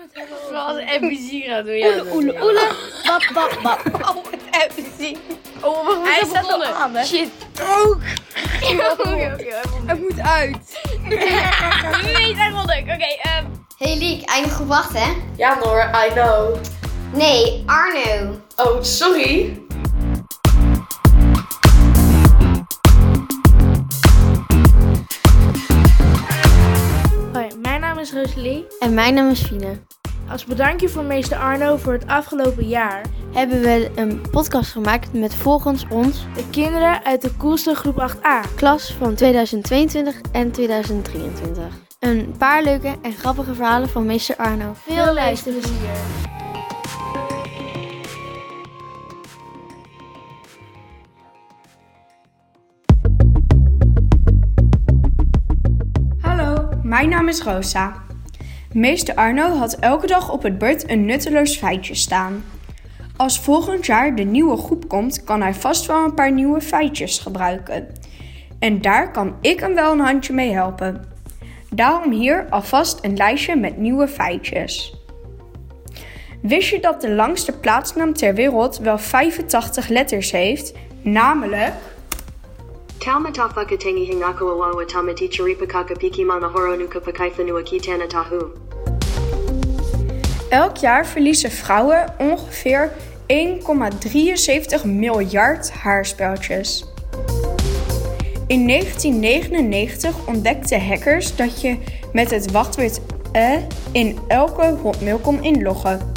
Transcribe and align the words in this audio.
het 0.00 0.10
hebben 0.12 0.36
Zoals 0.48 0.76
NPC 1.00 1.44
gaat 1.46 1.64
doen. 1.64 1.74
Ja, 1.74 1.88
Oele, 1.88 2.14
oele, 2.14 2.42
oele. 2.42 2.70
Wap, 3.04 3.22
wap, 3.34 3.58
wap. 3.62 3.80
Oh, 4.08 4.24
NPC. 4.50 5.16
Oh, 5.64 5.86
we 5.86 6.00
Hij 6.02 6.18
gaan 6.18 6.28
staat 6.28 6.52
al 6.52 6.64
aan, 6.64 6.94
hè? 6.94 7.04
Shit. 7.04 7.28
Ook. 7.62 7.98
Oké, 8.70 8.92
oké, 8.92 9.32
oké. 9.34 9.60
Het 9.86 10.00
moet 10.00 10.20
uit. 10.20 10.80
Nee, 12.02 12.34
zijn 12.34 12.52
wel 12.52 12.64
leuk. 12.66 12.80
Oké, 12.82 13.04
ehm. 13.22 13.44
Hey 13.76 13.96
Liek, 13.98 14.28
eindig 14.28 14.56
gewacht 14.56 14.98
hè? 14.98 15.12
Ja, 15.36 15.58
Noor, 15.62 15.90
I 16.06 16.10
know. 16.12 16.56
Nee, 17.12 17.62
Arno. 17.66 18.40
Oh, 18.56 18.82
sorry. 18.82 19.59
Is 28.10 28.16
Rosalie. 28.16 28.66
En 28.78 28.94
mijn 28.94 29.14
naam 29.14 29.30
is 29.30 29.42
Fine. 29.42 29.78
Als 30.28 30.44
bedankje 30.44 30.88
voor 30.88 31.04
meester 31.04 31.38
Arno 31.38 31.76
voor 31.76 31.92
het 31.92 32.06
afgelopen 32.06 32.68
jaar 32.68 33.04
Hebben 33.32 33.60
we 33.60 33.90
een 33.94 34.20
podcast 34.30 34.72
gemaakt 34.72 35.12
met 35.12 35.34
volgens 35.34 35.86
ons 35.90 36.26
de 36.34 36.44
kinderen 36.50 37.04
uit 37.04 37.22
de 37.22 37.30
koelste 37.36 37.74
groep 37.74 38.10
8a. 38.10 38.54
klas 38.56 38.92
van 38.92 39.14
2022 39.14 40.20
en 40.32 40.50
2023. 40.50 41.64
Een 41.98 42.34
paar 42.38 42.62
leuke 42.62 42.94
en 43.02 43.12
grappige 43.12 43.54
verhalen 43.54 43.88
van 43.88 44.06
meester 44.06 44.36
Arno. 44.36 44.72
Veel 44.74 45.14
luisterplezier. 45.14 45.90
Hallo, 56.20 56.68
mijn 56.82 57.08
naam 57.08 57.28
is 57.28 57.42
Rosa. 57.42 58.08
Meester 58.74 59.14
Arno 59.14 59.48
had 59.56 59.74
elke 59.74 60.06
dag 60.06 60.32
op 60.32 60.42
het 60.42 60.58
bord 60.58 60.90
een 60.90 61.04
nutteloos 61.04 61.56
feitje 61.56 61.94
staan. 61.94 62.44
Als 63.16 63.40
volgend 63.40 63.86
jaar 63.86 64.14
de 64.14 64.22
nieuwe 64.22 64.56
groep 64.56 64.88
komt, 64.88 65.24
kan 65.24 65.42
hij 65.42 65.54
vast 65.54 65.86
wel 65.86 66.04
een 66.04 66.14
paar 66.14 66.32
nieuwe 66.32 66.60
feitjes 66.60 67.18
gebruiken. 67.18 67.86
En 68.58 68.80
daar 68.80 69.10
kan 69.10 69.36
ik 69.40 69.60
hem 69.60 69.74
wel 69.74 69.92
een 69.92 70.00
handje 70.00 70.32
mee 70.32 70.52
helpen. 70.52 71.04
Daarom 71.70 72.12
hier 72.12 72.46
alvast 72.50 73.04
een 73.04 73.16
lijstje 73.16 73.56
met 73.56 73.76
nieuwe 73.76 74.08
feitjes. 74.08 74.94
Wist 76.42 76.68
je 76.68 76.80
dat 76.80 77.00
de 77.00 77.10
langste 77.10 77.58
plaatsnaam 77.58 78.12
ter 78.12 78.34
wereld 78.34 78.78
wel 78.78 78.98
85 78.98 79.88
letters 79.88 80.30
heeft, 80.30 80.74
namelijk 81.02 81.72
Tamatichiripakaka 83.00 85.94
piki 85.94 86.24
manahoro 86.24 86.76
nuka 86.76 87.00
pakaifa 87.00 87.42
nuakitana 87.42 88.06
tahu. 88.06 88.50
Elk 90.50 90.76
jaar 90.76 91.06
verliezen 91.06 91.50
vrouwen 91.50 92.14
ongeveer 92.18 92.92
1,73 93.26 94.84
miljard 94.84 95.70
haarspeltjes. 95.70 96.84
In 98.46 98.66
1999 98.66 100.26
ontdekten 100.26 100.86
hackers 100.86 101.36
dat 101.36 101.60
je 101.60 101.76
met 102.12 102.30
het 102.30 102.50
wachtwoord 102.50 103.00
e 103.32 103.58
in 103.92 104.18
elke 104.28 104.76
hotmail 104.82 105.18
kon 105.18 105.42
inloggen. 105.42 106.12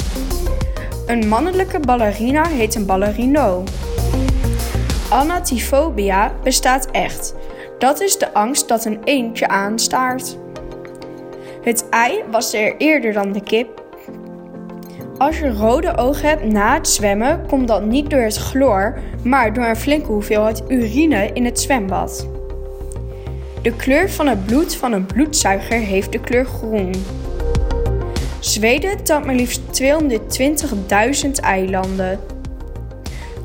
Een 1.06 1.28
mannelijke 1.28 1.80
ballerina 1.80 2.46
heet 2.46 2.74
een 2.74 2.86
ballerino. 2.86 3.64
Anatifobia 5.14 6.32
bestaat 6.42 6.90
echt. 6.90 7.34
Dat 7.78 8.00
is 8.00 8.18
de 8.18 8.32
angst 8.32 8.68
dat 8.68 8.84
een 8.84 9.00
eendje 9.04 9.48
aanstaart. 9.48 10.38
Het 11.62 11.88
ei 11.90 12.22
was 12.30 12.54
er 12.54 12.76
eerder 12.76 13.12
dan 13.12 13.32
de 13.32 13.42
kip 13.42 13.84
als 15.18 15.38
je 15.38 15.52
rode 15.52 15.96
ogen 15.96 16.28
hebt 16.28 16.44
na 16.44 16.74
het 16.74 16.88
zwemmen, 16.88 17.46
komt 17.46 17.68
dat 17.68 17.84
niet 17.84 18.10
door 18.10 18.20
het 18.20 18.36
chloor, 18.36 18.98
maar 19.22 19.52
door 19.52 19.64
een 19.64 19.76
flinke 19.76 20.06
hoeveelheid 20.06 20.62
urine 20.68 21.30
in 21.32 21.44
het 21.44 21.60
zwembad. 21.60 22.28
De 23.62 23.76
kleur 23.76 24.10
van 24.10 24.26
het 24.26 24.46
bloed 24.46 24.76
van 24.76 24.92
een 24.92 25.06
bloedzuiger 25.06 25.78
heeft 25.78 26.12
de 26.12 26.20
kleur 26.20 26.44
groen. 26.44 26.92
Zweden 28.40 29.04
telt 29.04 29.24
maar 29.24 29.34
liefst 29.34 29.60
220.000 29.82 31.30
eilanden. 31.40 32.33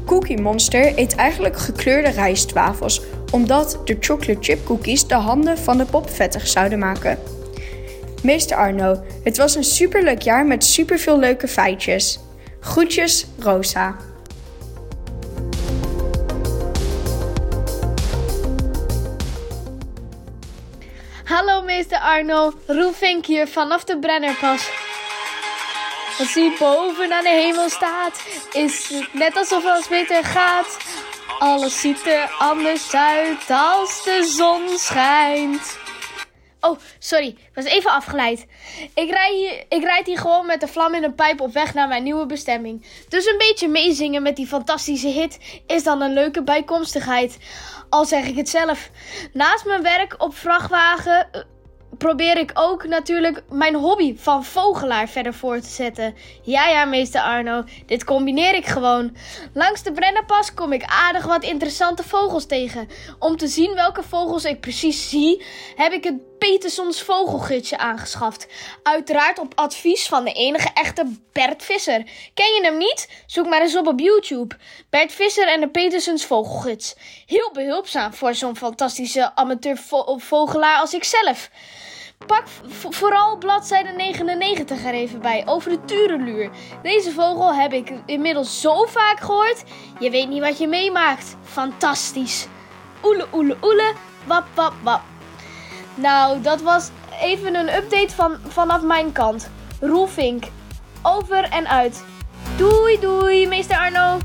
Cookie 0.09 0.41
Monster 0.41 0.97
eet 0.97 1.15
eigenlijk 1.15 1.57
gekleurde 1.57 2.09
rijstwafels, 2.09 3.01
omdat 3.31 3.81
de 3.85 3.97
chocolate 3.99 4.41
chip 4.41 4.65
cookies 4.65 5.07
de 5.07 5.15
handen 5.15 5.57
van 5.57 5.77
de 5.77 5.85
pop 5.85 6.09
vettig 6.09 6.47
zouden 6.47 6.79
maken. 6.79 7.19
Meester 8.23 8.57
Arno, 8.57 9.03
het 9.23 9.37
was 9.37 9.55
een 9.55 9.63
superleuk 9.63 10.21
jaar 10.21 10.45
met 10.45 10.63
superveel 10.63 11.19
leuke 11.19 11.47
feitjes. 11.47 12.19
Groetjes, 12.59 13.25
Rosa. 13.39 13.95
Hallo 21.23 21.61
meester 21.61 21.99
Arno, 21.99 22.53
Roelvink 22.67 23.25
hier 23.25 23.47
vanaf 23.47 23.83
de 23.83 23.99
Brennerpas. 23.99 24.88
Als 26.19 26.33
hij 26.33 26.55
boven 26.59 27.13
aan 27.13 27.23
de 27.23 27.29
hemel 27.29 27.69
staat, 27.69 28.21
is 28.51 28.89
het 28.89 29.13
net 29.13 29.37
alsof 29.37 29.65
alles 29.65 29.87
beter 29.87 30.23
gaat. 30.23 30.77
Alles 31.39 31.81
ziet 31.81 32.05
er 32.05 32.35
anders 32.37 32.95
uit 32.95 33.49
als 33.49 34.03
de 34.03 34.23
zon 34.23 34.77
schijnt. 34.77 35.77
Oh, 36.61 36.79
sorry, 36.99 37.27
ik 37.27 37.51
was 37.53 37.65
even 37.65 37.91
afgeleid. 37.91 38.45
Ik, 38.93 39.09
rij 39.09 39.33
hier, 39.33 39.65
ik 39.79 39.83
rijd 39.83 40.05
hier 40.05 40.17
gewoon 40.17 40.45
met 40.45 40.59
de 40.59 40.67
vlam 40.67 40.93
in 40.93 41.03
een 41.03 41.15
pijp 41.15 41.41
op 41.41 41.53
weg 41.53 41.73
naar 41.73 41.87
mijn 41.87 42.03
nieuwe 42.03 42.25
bestemming. 42.25 42.85
Dus 43.09 43.25
een 43.25 43.37
beetje 43.37 43.67
meezingen 43.67 44.21
met 44.21 44.35
die 44.35 44.47
fantastische 44.47 45.07
hit 45.07 45.61
is 45.67 45.83
dan 45.83 46.01
een 46.01 46.13
leuke 46.13 46.43
bijkomstigheid. 46.43 47.37
Al 47.89 48.05
zeg 48.05 48.25
ik 48.25 48.35
het 48.35 48.49
zelf. 48.49 48.89
Naast 49.33 49.65
mijn 49.65 49.81
werk 49.81 50.15
op 50.17 50.35
vrachtwagen 50.35 51.31
eh, 51.31 51.41
probeer 51.99 52.37
ik 52.37 52.51
ook 52.53 52.87
natuurlijk 52.87 53.43
mijn 53.49 53.75
hobby 53.75 54.17
van 54.17 54.45
vogelaar 54.45 55.09
verder 55.09 55.33
voor 55.33 55.59
te 55.59 55.67
zetten. 55.67 56.15
Ja, 56.41 56.67
ja, 56.67 56.85
meester 56.85 57.21
Arno, 57.21 57.63
dit 57.85 58.03
combineer 58.03 58.53
ik 58.53 58.65
gewoon. 58.65 59.15
Langs 59.53 59.83
de 59.83 59.91
Brennerpas 59.91 60.53
kom 60.53 60.73
ik 60.73 60.83
aardig 60.85 61.25
wat 61.25 61.43
interessante 61.43 62.03
vogels 62.03 62.45
tegen. 62.45 62.87
Om 63.19 63.37
te 63.37 63.47
zien 63.47 63.73
welke 63.73 64.03
vogels 64.03 64.43
ik 64.43 64.59
precies 64.59 65.09
zie, 65.09 65.43
heb 65.75 65.91
ik 65.91 66.03
het 66.03 66.37
Petersons 66.39 67.01
vogelgidsje 67.01 67.77
aangeschaft. 67.77 68.47
Uiteraard 68.83 69.39
op 69.39 69.51
advies 69.55 70.07
van 70.07 70.23
de 70.23 70.33
enige 70.33 70.69
echte 70.73 71.05
Bert 71.31 71.63
Visser. 71.63 72.03
Ken 72.33 72.53
je 72.53 72.61
hem 72.63 72.77
niet? 72.77 73.23
Zoek 73.25 73.47
maar 73.47 73.61
eens 73.61 73.77
op 73.77 73.87
op 73.87 73.99
YouTube. 73.99 74.55
Bert 74.89 75.11
Visser 75.11 75.47
en 75.47 75.59
de 75.59 75.69
Petersons 75.69 76.25
vogelgids. 76.25 76.95
Heel 77.25 77.49
behulpzaam 77.53 78.13
voor 78.13 78.33
zo'n 78.35 78.55
fantastische 78.55 79.35
amateurvogelaar 79.35 80.79
als 80.79 80.93
ikzelf. 80.93 81.49
Pak 82.29 82.43
vooral 82.89 83.37
bladzijde 83.37 83.89
99 83.89 84.83
er 84.85 84.93
even 84.93 85.21
bij, 85.21 85.43
over 85.45 85.69
de 85.69 85.85
tureluur. 85.85 86.49
Deze 86.81 87.11
vogel 87.11 87.53
heb 87.53 87.73
ik 87.73 87.93
inmiddels 88.05 88.61
zo 88.61 88.85
vaak 88.85 89.19
gehoord. 89.19 89.63
Je 89.99 90.09
weet 90.09 90.29
niet 90.29 90.41
wat 90.41 90.57
je 90.57 90.67
meemaakt. 90.67 91.35
Fantastisch. 91.43 92.47
Oele, 93.03 93.27
oele, 93.33 93.57
oele, 93.61 93.93
wap, 94.25 94.45
wap, 94.53 94.73
wap. 94.83 95.01
Nou, 95.95 96.41
dat 96.41 96.61
was 96.61 96.89
even 97.21 97.55
een 97.55 97.75
update 97.75 98.15
van, 98.15 98.37
vanaf 98.47 98.81
mijn 98.81 99.11
kant. 99.11 99.49
Roelvink, 99.79 100.43
over 101.01 101.43
en 101.43 101.67
uit. 101.67 102.03
Doei, 102.57 102.99
doei, 102.99 103.47
meester 103.47 103.77
Arno. 103.77 104.17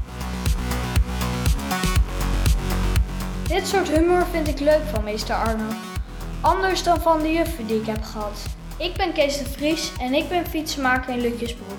Dit 3.48 3.66
soort 3.66 3.88
humor 3.88 4.26
vind 4.30 4.48
ik 4.48 4.60
leuk 4.60 4.82
van 4.92 5.04
meester 5.04 5.34
Arno. 5.34 5.83
Anders 6.44 6.82
dan 6.82 7.00
van 7.00 7.22
de 7.22 7.32
juffen 7.32 7.66
die 7.66 7.80
ik 7.80 7.86
heb 7.86 8.02
gehad. 8.02 8.42
Ik 8.78 8.94
ben 8.94 9.12
Kees 9.12 9.38
de 9.38 9.44
Vries 9.44 9.92
en 10.00 10.14
ik 10.14 10.28
ben 10.28 10.46
fietsenmaker 10.46 11.12
in 11.12 11.20
Lutjesbroek. 11.20 11.78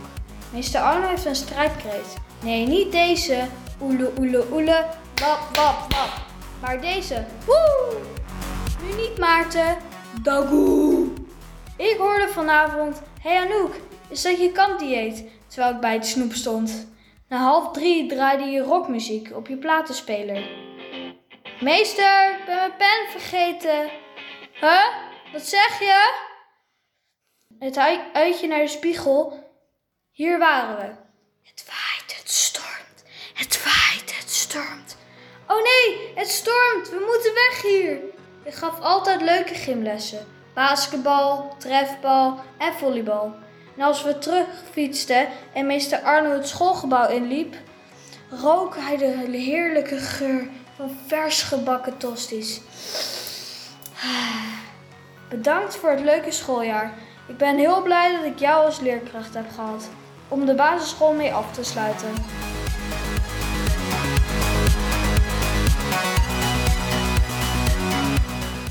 Meester 0.54 0.82
Arno 0.82 1.08
heeft 1.08 1.26
een 1.26 1.36
strijdkreet. 1.36 2.18
Nee, 2.44 2.68
niet 2.68 2.92
deze. 2.92 3.48
Oele, 3.82 4.12
oele, 4.20 4.46
oele. 4.52 4.86
Wap, 5.16 5.40
wap, 5.56 5.94
wap. 5.94 6.10
Maar 6.62 6.82
deze. 6.82 7.26
Woe! 7.46 7.98
Nu 8.84 9.02
niet 9.02 9.18
Maarten. 9.18 9.78
Dagoe. 10.22 11.08
Ik 11.78 11.96
hoorde 11.98 12.28
vanavond. 12.28 13.02
Hey 13.22 13.40
Anouk, 13.40 13.74
is 14.10 14.22
dat 14.22 14.40
je 14.40 14.52
kampdieet? 14.52 15.24
Terwijl 15.48 15.74
ik 15.74 15.80
bij 15.80 15.94
het 15.94 16.06
snoep 16.06 16.34
stond. 16.34 16.88
Na 17.30 17.38
half 17.38 17.72
drie 17.72 18.08
draaide 18.08 18.44
je 18.44 18.62
rockmuziek 18.62 19.32
op 19.36 19.48
je 19.48 19.58
platenspeler. 19.58 20.50
Meester, 21.60 22.30
ik 22.40 22.46
ben 22.46 22.56
mijn 22.56 22.76
pen 22.78 23.20
vergeten. 23.20 24.04
Huh? 24.60 24.86
Wat 25.32 25.42
zeg 25.48 25.80
je? 25.80 26.14
Het 27.60 27.78
ui- 27.78 28.10
uitje 28.14 28.48
naar 28.48 28.60
de 28.60 28.68
spiegel. 28.68 29.44
Hier 30.12 30.40
waren 30.40 30.76
we. 30.78 30.94
Het 31.44 31.66
waait, 31.68 32.18
het 32.18 32.30
stormt. 32.32 33.04
Het 33.34 33.64
waait, 33.64 34.18
het 34.20 34.30
stormt. 34.32 34.98
Oh 35.48 35.64
nee, 35.64 36.12
het 36.16 36.30
stormt. 36.30 36.90
We 36.90 37.06
moeten 37.12 37.34
weg 37.34 37.62
hier. 37.62 38.00
Ik 38.44 38.54
gaf 38.54 38.80
altijd 38.80 39.22
leuke 39.22 39.54
gymlessen. 39.54 40.28
Basketbal, 40.54 41.56
trefbal 41.58 42.40
en 42.58 42.74
volleybal. 42.74 43.36
En 43.78 43.84
als 43.84 44.04
we 44.04 44.18
terugfietsten 44.18 45.28
en 45.54 45.66
meester 45.66 46.00
Arno 46.02 46.32
het 46.32 46.48
schoolgebouw 46.48 47.10
inliep, 47.10 47.56
rook 48.30 48.76
hij 48.76 48.98
de 48.98 49.38
heerlijke 49.38 49.98
geur 49.98 50.48
van 50.76 50.98
vers 51.08 51.42
gebakken 51.44 51.98
tosties. 51.98 52.62
Bedankt 55.30 55.76
voor 55.76 55.90
het 55.90 56.00
leuke 56.00 56.32
schooljaar. 56.32 56.94
Ik 57.28 57.38
ben 57.38 57.58
heel 57.58 57.82
blij 57.82 58.16
dat 58.16 58.26
ik 58.26 58.40
jou 58.40 58.66
als 58.66 58.80
leerkracht 58.80 59.34
heb 59.34 59.46
gehad. 59.56 59.90
Om 60.28 60.46
de 60.46 60.54
basisschool 60.56 61.14
mee 61.14 61.34
af 61.34 61.54
te 61.54 61.64
sluiten. 61.64 62.14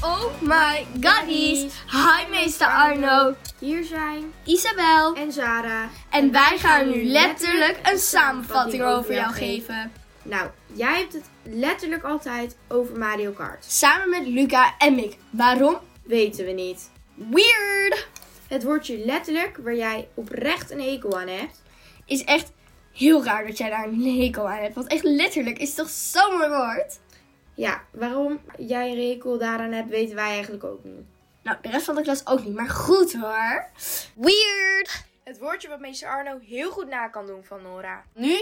Oh 0.00 0.40
my 0.40 0.86
goddies. 1.00 1.60
Hi 1.90 2.31
meester 2.31 2.66
Arno. 2.66 3.34
Hier 3.58 3.84
zijn 3.84 4.32
Isabel. 4.44 5.14
en 5.14 5.32
Zara. 5.32 5.88
En 6.10 6.32
wij 6.32 6.58
gaan 6.58 6.90
nu 6.90 7.04
letterlijk 7.04 7.78
een 7.82 7.98
samenvatting 7.98 8.82
over 8.82 9.14
jou 9.14 9.32
geven. 9.32 10.04
Nou, 10.25 10.50
jij 10.73 10.99
hebt 10.99 11.12
het 11.12 11.25
letterlijk 11.43 12.03
altijd 12.03 12.56
over 12.69 12.99
Mario 12.99 13.31
Kart. 13.31 13.65
Samen 13.65 14.11
met 14.11 14.26
Luca 14.26 14.75
en 14.79 14.94
Mick. 14.94 15.17
Waarom? 15.31 15.79
Weten 16.05 16.44
we 16.44 16.53
niet. 16.53 16.91
Weird. 17.15 18.09
Het 18.49 18.65
woordje 18.65 18.99
letterlijk, 18.99 19.56
waar 19.56 19.75
jij 19.75 20.09
oprecht 20.15 20.71
een 20.71 20.81
hekel 20.81 21.21
aan 21.21 21.29
hebt. 21.29 21.62
Is 22.05 22.25
echt 22.25 22.53
heel 22.93 23.25
raar 23.25 23.47
dat 23.47 23.59
jij 23.59 23.71
daar 23.71 23.87
een 23.87 24.21
hekel 24.21 24.49
aan 24.49 24.62
hebt. 24.62 24.75
Want 24.75 24.87
echt 24.87 25.05
letterlijk 25.05 25.59
is 25.59 25.75
toch 25.75 25.88
zo'n 25.88 26.37
mooi 26.37 26.49
woord? 26.49 26.99
Ja, 27.55 27.82
waarom 27.91 28.41
jij 28.59 28.91
een 28.91 29.09
hekel 29.09 29.38
daaraan 29.38 29.73
hebt, 29.73 29.88
weten 29.88 30.15
wij 30.15 30.31
eigenlijk 30.31 30.65
ook 30.65 30.85
niet. 30.85 31.06
Nou, 31.43 31.56
de 31.62 31.70
rest 31.70 31.85
van 31.85 31.94
de 31.94 32.03
klas 32.03 32.27
ook 32.27 32.44
niet. 32.44 32.55
Maar 32.55 32.69
goed 32.70 33.12
hoor. 33.12 33.67
Weird. 34.15 35.05
Het 35.25 35.38
woordje 35.38 35.69
wat 35.69 35.81
meester 35.81 36.09
Arno 36.09 36.38
heel 36.47 36.70
goed 36.70 36.88
na 36.88 37.09
kan 37.09 37.27
doen 37.27 37.44
van 37.44 37.62
Nora. 37.62 38.05
Nu? 38.15 38.37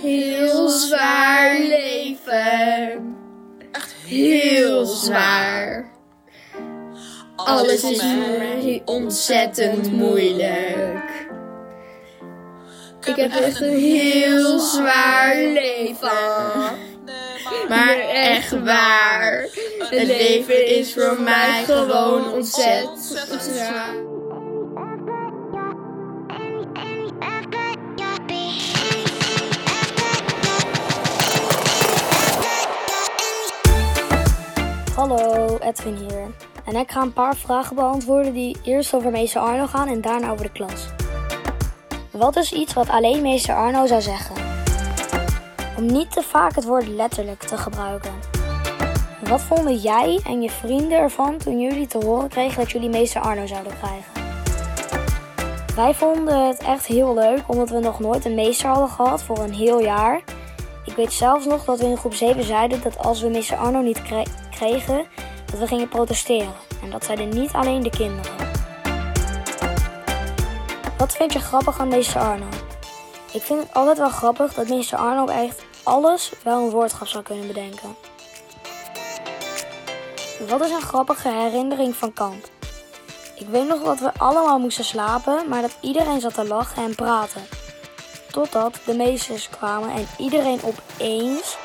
Heel 0.00 0.68
zwaar 0.68 1.58
leven. 1.58 3.16
Echt 3.72 3.92
heel 4.06 4.84
zwaar. 4.84 5.90
Alles 7.36 7.82
is 7.82 8.02
ontzettend 8.84 9.92
moeilijk. 9.92 11.26
Ik 13.04 13.16
heb 13.16 13.32
echt 13.32 13.60
een 13.60 13.78
heel 13.78 14.58
zwaar 14.58 15.36
leven. 15.36 16.83
Maar 17.68 17.98
echt 18.08 18.62
waar. 18.64 19.48
Het 19.78 20.06
leven 20.06 20.66
is 20.66 20.92
voor 20.92 21.20
mij 21.20 21.64
gewoon 21.64 22.32
ontzettend 22.32 23.42
zwaar. 23.42 23.94
Hallo, 34.96 35.58
Edwin 35.60 35.94
hier. 35.94 36.26
En 36.64 36.76
ik 36.76 36.90
ga 36.90 37.02
een 37.02 37.12
paar 37.12 37.36
vragen 37.36 37.76
beantwoorden 37.76 38.32
die 38.32 38.56
eerst 38.62 38.94
over 38.94 39.10
meester 39.10 39.40
Arno 39.40 39.66
gaan 39.66 39.88
en 39.88 40.00
daarna 40.00 40.30
over 40.30 40.44
de 40.44 40.52
klas. 40.52 40.86
Wat 42.10 42.36
is 42.36 42.52
iets 42.52 42.72
wat 42.72 42.88
alleen 42.88 43.22
meester 43.22 43.54
Arno 43.54 43.86
zou 43.86 44.00
zeggen? 44.00 44.53
Niet 45.92 46.12
te 46.12 46.22
vaak 46.22 46.54
het 46.54 46.64
woord 46.64 46.86
letterlijk 46.86 47.42
te 47.42 47.56
gebruiken. 47.56 48.12
Wat 49.28 49.40
vonden 49.40 49.76
jij 49.76 50.20
en 50.26 50.42
je 50.42 50.50
vrienden 50.50 50.98
ervan 50.98 51.38
toen 51.38 51.60
jullie 51.60 51.86
te 51.86 51.98
horen 52.04 52.28
kregen 52.28 52.58
dat 52.58 52.70
jullie 52.70 52.88
meester 52.88 53.20
Arno 53.20 53.46
zouden 53.46 53.72
krijgen? 53.78 54.12
Wij 55.76 55.94
vonden 55.94 56.46
het 56.46 56.58
echt 56.58 56.86
heel 56.86 57.14
leuk 57.14 57.42
omdat 57.46 57.70
we 57.70 57.78
nog 57.78 58.00
nooit 58.00 58.24
een 58.24 58.34
meester 58.34 58.68
hadden 58.68 58.88
gehad 58.88 59.22
voor 59.22 59.38
een 59.38 59.52
heel 59.52 59.80
jaar. 59.80 60.22
Ik 60.84 60.96
weet 60.96 61.12
zelfs 61.12 61.46
nog 61.46 61.64
dat 61.64 61.78
we 61.78 61.86
in 61.86 61.96
groep 61.96 62.14
7 62.14 62.44
zeiden 62.44 62.82
dat 62.82 62.98
als 62.98 63.20
we 63.20 63.28
meester 63.28 63.56
Arno 63.56 63.80
niet 63.80 64.02
kre- 64.02 64.26
kregen, 64.50 65.06
dat 65.50 65.58
we 65.58 65.66
gingen 65.66 65.88
protesteren. 65.88 66.54
En 66.82 66.90
dat 66.90 67.04
zeiden 67.04 67.28
niet 67.28 67.52
alleen 67.52 67.82
de 67.82 67.90
kinderen. 67.90 68.32
Wat 70.98 71.16
vind 71.16 71.32
je 71.32 71.38
grappig 71.38 71.80
aan 71.80 71.88
meester 71.88 72.20
Arno? 72.20 72.46
Ik 73.32 73.42
vind 73.42 73.60
het 73.60 73.74
altijd 73.74 73.98
wel 73.98 74.10
grappig 74.10 74.54
dat 74.54 74.68
meester 74.68 74.98
Arno 74.98 75.26
echt 75.26 75.64
alles 75.84 76.32
wel 76.42 76.62
een 76.62 76.70
woordgrap 76.70 77.08
zou 77.08 77.24
kunnen 77.24 77.46
bedenken. 77.46 77.96
Wat 80.48 80.60
is 80.60 80.70
een 80.70 80.82
grappige 80.82 81.28
herinnering 81.28 81.94
van 81.94 82.12
kamp? 82.12 82.48
Ik 83.36 83.46
weet 83.46 83.68
nog 83.68 83.82
dat 83.82 84.00
we 84.00 84.10
allemaal 84.18 84.58
moesten 84.58 84.84
slapen, 84.84 85.48
maar 85.48 85.60
dat 85.60 85.76
iedereen 85.80 86.20
zat 86.20 86.34
te 86.34 86.46
lachen 86.46 86.82
en 86.82 86.94
praten. 86.94 87.42
Totdat 88.30 88.80
de 88.86 88.94
meesters 88.94 89.48
kwamen 89.48 89.90
en 89.90 90.06
iedereen 90.18 90.60
opeens 90.62 91.56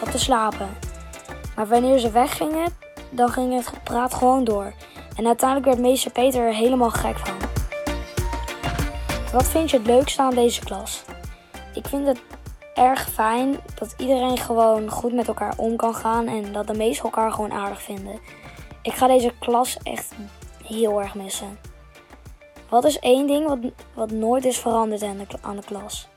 zat 0.00 0.10
te 0.10 0.18
slapen. 0.18 0.78
Maar 1.56 1.66
wanneer 1.66 1.98
ze 1.98 2.10
weggingen, 2.10 2.76
dan 3.10 3.28
ging 3.28 3.54
het 3.54 3.66
gepraat 3.66 4.14
gewoon 4.14 4.44
door. 4.44 4.72
En 5.16 5.26
uiteindelijk 5.26 5.68
werd 5.68 5.80
meester 5.80 6.10
Peter 6.10 6.46
er 6.46 6.54
helemaal 6.54 6.90
gek 6.90 7.18
van. 7.18 7.36
Wat 9.32 9.48
vind 9.48 9.70
je 9.70 9.76
het 9.76 9.86
leukste 9.86 10.22
aan 10.22 10.34
deze 10.34 10.64
klas? 10.64 11.02
Ik 11.74 11.86
vind 11.86 12.06
het 12.06 12.20
erg 12.74 13.10
fijn 13.10 13.56
dat 13.74 13.94
iedereen 13.98 14.38
gewoon 14.38 14.90
goed 14.90 15.12
met 15.12 15.28
elkaar 15.28 15.54
om 15.56 15.76
kan 15.76 15.94
gaan 15.94 16.26
en 16.26 16.52
dat 16.52 16.66
de 16.66 16.74
meesten 16.74 17.04
elkaar 17.04 17.32
gewoon 17.32 17.52
aardig 17.52 17.82
vinden. 17.82 18.20
Ik 18.82 18.92
ga 18.92 19.06
deze 19.06 19.32
klas 19.38 19.76
echt 19.82 20.14
heel 20.64 21.00
erg 21.00 21.14
missen. 21.14 21.58
Wat 22.68 22.84
is 22.84 22.98
één 22.98 23.26
ding 23.26 23.46
wat, 23.46 23.58
wat 23.94 24.10
nooit 24.10 24.44
is 24.44 24.58
veranderd 24.58 25.02
aan 25.02 25.16
de, 25.16 25.26
aan 25.40 25.56
de 25.56 25.64
klas? 25.64 26.08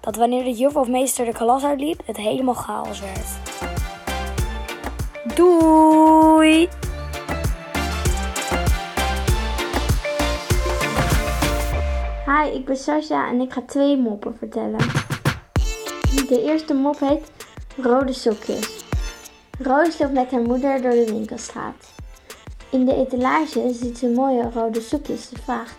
Dat 0.00 0.16
wanneer 0.16 0.44
de 0.44 0.52
juf 0.52 0.76
of 0.76 0.88
meester 0.88 1.24
de 1.24 1.32
klas 1.32 1.64
uitliep, 1.64 2.02
het 2.04 2.16
helemaal 2.16 2.54
chaos 2.54 3.00
werd. 3.00 3.26
Doei! 5.34 6.68
Hi, 12.26 12.54
ik 12.54 12.64
ben 12.64 12.76
Sasha 12.76 13.28
en 13.28 13.40
ik 13.40 13.52
ga 13.52 13.62
twee 13.66 13.96
moppen 13.96 14.36
vertellen. 14.38 15.05
De 16.28 16.42
eerste 16.42 16.74
mop 16.74 16.98
heet 17.00 17.30
Rode 17.76 18.12
sokjes. 18.12 18.84
Roos 19.58 19.98
loopt 19.98 20.12
met 20.12 20.30
haar 20.30 20.40
moeder 20.40 20.82
door 20.82 20.90
de 20.90 21.04
winkelstraat. 21.04 21.74
In 22.70 22.84
de 22.84 22.94
etalage 22.94 23.72
ziet 23.72 23.98
ze 23.98 24.08
mooie 24.08 24.50
rode 24.54 24.80
sokjes. 24.80 25.28
Ze 25.28 25.36
vraagt: 25.42 25.76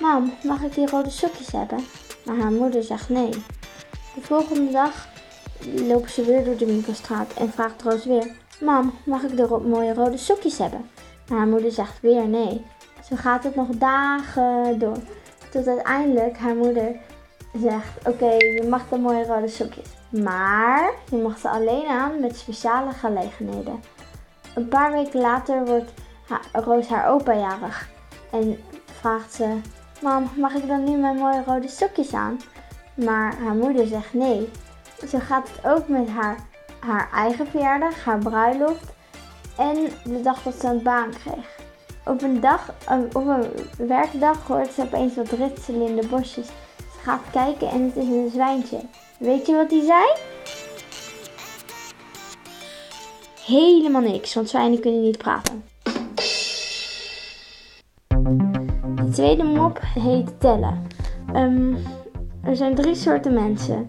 Mam, 0.00 0.32
mag 0.42 0.62
ik 0.62 0.74
die 0.74 0.86
rode 0.90 1.10
sokjes 1.10 1.52
hebben? 1.52 1.78
Maar 2.24 2.36
haar 2.36 2.52
moeder 2.52 2.82
zegt 2.82 3.08
nee. 3.08 3.30
De 4.14 4.20
volgende 4.20 4.72
dag 4.72 5.08
lopen 5.86 6.10
ze 6.10 6.24
weer 6.24 6.44
door 6.44 6.56
de 6.56 6.66
winkelstraat 6.66 7.32
en 7.34 7.52
vraagt 7.52 7.82
Roos 7.82 8.04
weer: 8.04 8.30
Mam, 8.60 8.92
mag 9.04 9.22
ik 9.22 9.36
de 9.36 9.42
ro- 9.46 9.60
mooie 9.60 9.94
rode 9.94 10.16
sokjes 10.18 10.58
hebben? 10.58 10.90
Maar 11.28 11.38
haar 11.38 11.46
moeder 11.48 11.72
zegt 11.72 12.00
weer 12.00 12.28
nee. 12.28 12.64
Zo 13.08 13.16
gaat 13.16 13.44
het 13.44 13.54
nog 13.54 13.68
dagen 13.68 14.78
door. 14.78 14.98
Tot 15.50 15.66
uiteindelijk 15.66 16.36
haar 16.38 16.56
moeder 16.56 16.96
zegt: 17.60 18.08
Oké, 18.08 18.30
je 18.32 18.66
mag 18.68 18.88
de 18.88 18.98
mooie 18.98 19.26
rode 19.26 19.48
sokjes. 19.48 19.88
Maar 20.08 20.92
je 21.10 21.16
mag 21.16 21.38
ze 21.38 21.48
alleen 21.48 21.86
aan 21.86 22.20
met 22.20 22.36
speciale 22.36 22.92
gelegenheden. 22.92 23.82
Een 24.54 24.68
paar 24.68 24.92
weken 24.92 25.20
later 25.20 25.64
wordt 25.64 25.92
Roos 26.52 26.88
haar 26.88 27.08
opa 27.08 27.32
jarig. 27.32 27.88
En 28.30 28.58
vraagt 28.84 29.32
ze: 29.32 29.60
Mam, 30.02 30.30
mag 30.36 30.54
ik 30.54 30.66
dan 30.66 30.84
nu 30.84 30.96
mijn 30.96 31.16
mooie 31.16 31.42
rode 31.46 31.68
sokjes 31.68 32.14
aan? 32.14 32.40
Maar 32.94 33.34
haar 33.36 33.54
moeder 33.54 33.86
zegt 33.86 34.14
nee. 34.14 34.50
Zo 35.08 35.18
gaat 35.18 35.48
het 35.48 35.72
ook 35.72 35.88
met 35.88 36.08
haar, 36.08 36.36
haar 36.80 37.10
eigen 37.12 37.46
verjaardag, 37.46 38.04
haar 38.04 38.18
bruiloft 38.18 38.92
en 39.58 39.76
de 40.04 40.20
dag 40.20 40.42
dat 40.42 40.54
ze 40.60 40.66
een 40.66 40.82
baan 40.82 41.10
kreeg. 41.10 41.62
Op 42.04 42.22
een 42.22 42.40
dag, 42.40 42.74
op 43.12 43.26
een 43.26 43.50
werkdag 43.76 44.46
hoort 44.46 44.72
ze 44.72 44.82
opeens 44.82 45.14
wat 45.14 45.28
ritselen 45.28 45.86
in 45.86 45.96
de 45.96 46.06
bosjes. 46.06 46.48
Gaat 47.04 47.30
kijken 47.32 47.68
en 47.68 47.82
het 47.82 47.96
is 47.96 48.08
een 48.08 48.30
zwijntje. 48.32 48.80
Weet 49.18 49.46
je 49.46 49.54
wat 49.54 49.70
die 49.70 49.82
zei? 49.84 50.04
Helemaal 53.46 54.00
niks, 54.00 54.34
want 54.34 54.48
zwijnen 54.48 54.80
kunnen 54.80 55.02
niet 55.02 55.18
praten. 55.18 55.64
De 58.94 59.08
tweede 59.12 59.42
mop 59.42 59.80
heet 59.94 60.40
tellen. 60.40 60.86
Ehm, 61.32 61.74
er 62.42 62.56
zijn 62.56 62.74
drie 62.74 62.94
soorten 62.94 63.34
mensen. 63.34 63.88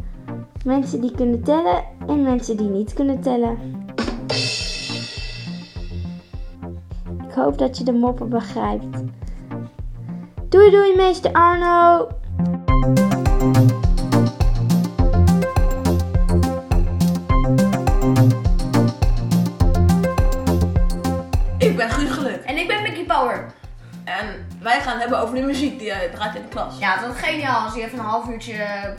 Mensen 0.66 1.02
die 1.02 1.12
kunnen 1.12 1.44
tellen 1.44 1.84
en 2.08 2.24
mensen 2.24 2.58
die 2.58 2.70
niet 2.70 2.94
kunnen 2.94 3.22
tellen. 3.22 3.58
Ik 7.28 7.34
hoop 7.36 7.58
dat 7.58 7.78
je 7.78 7.84
de 7.84 7.94
moppen 7.94 8.30
begrijpt. 8.30 9.04
Doei 10.50 10.72
doei, 10.72 10.96
meester 10.96 11.32
Arno! 11.32 12.08
Hebben 25.06 25.24
over 25.24 25.36
de 25.36 25.46
muziek 25.46 25.80
die 25.80 25.92
hij 25.92 26.10
draait 26.10 26.36
in 26.36 26.42
de 26.42 26.48
klas. 26.48 26.80
Ja, 26.80 27.02
dat 27.02 27.16
is 27.16 27.22
geniaal 27.22 27.64
als 27.64 27.74
hij 27.74 27.84
even 27.84 28.00
een 28.00 28.06
half 28.06 28.30
uurtje 28.30 28.54
eh, 28.54 28.90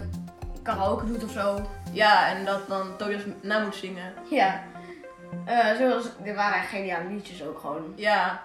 karaoke 0.63 1.07
doet 1.07 1.25
of 1.25 1.31
zo. 1.31 1.71
Ja, 1.93 2.29
en 2.29 2.45
dat 2.45 2.69
dan 2.69 2.97
Tobias 2.97 3.23
na 3.43 3.59
moet 3.59 3.75
zingen. 3.75 4.13
Ja. 4.31 4.65
Eh, 5.45 5.77
zoals, 5.79 6.09
er 6.25 6.35
waren 6.35 6.59
echt 6.59 6.69
geniale 6.69 7.09
liedjes 7.09 7.43
ook 7.43 7.59
gewoon. 7.59 7.93
Ja. 7.97 8.43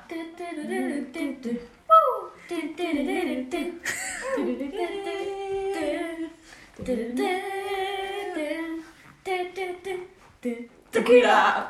Tequila. 10.91 11.69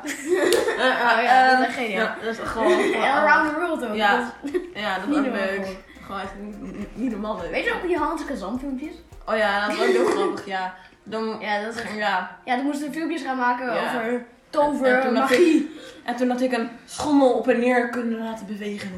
Oh 1.16 1.22
ja, 1.22 1.50
dat 1.50 1.58
is 1.60 1.66
echt 1.66 1.74
geniaal. 1.76 2.04
Ja, 2.04 2.16
dat 2.22 2.32
is 2.32 2.38
gewoon... 2.44 2.72
En 2.94 3.02
Around 3.10 3.48
the 3.54 3.60
World 3.60 3.84
ook. 3.86 3.94
Ja, 3.94 4.32
ja 4.74 4.98
dat 4.98 5.08
is 5.08 5.16
ook 5.16 5.24
leuk. 5.24 5.66
Gewoon 6.06 6.20
echt 6.20 6.32
niet, 6.60 6.96
niet 6.96 7.10
normaal 7.10 7.38
leuk. 7.40 7.50
Weet 7.50 7.64
je 7.64 7.70
nog 7.70 7.80
die 7.82 7.96
Hans 7.98 8.22
filmpjes? 8.60 8.92
Oh 9.26 9.36
ja, 9.36 9.66
dat 9.66 9.76
was 9.76 9.86
ook 9.86 9.92
heel 9.92 10.04
grappig, 10.06 10.46
ja. 10.46 10.74
Dan, 11.04 11.36
Ja, 11.40 11.62
dat 11.62 11.74
is 11.74 11.80
echt... 11.82 11.94
ja. 11.96 12.38
Ja, 12.44 12.56
dan 12.56 12.64
moesten 12.64 12.86
we 12.88 12.92
filmpjes 12.94 13.22
gaan 13.22 13.36
maken 13.36 13.74
Ja. 13.74 13.84
over 13.84 14.12
En 14.12 14.26
tover, 14.50 15.02
had 15.02 15.12
magie. 15.12 15.56
ik, 15.56 15.70
en 16.04 16.16
toen 16.16 16.30
had 16.30 16.40
ik 16.40 16.52
een 16.52 16.70
schommel 16.84 17.32
op 17.32 17.48
en 17.48 17.58
neer 17.60 17.88
kunnen 17.88 18.18
laten 18.18 18.46
bewegen. 18.46 18.90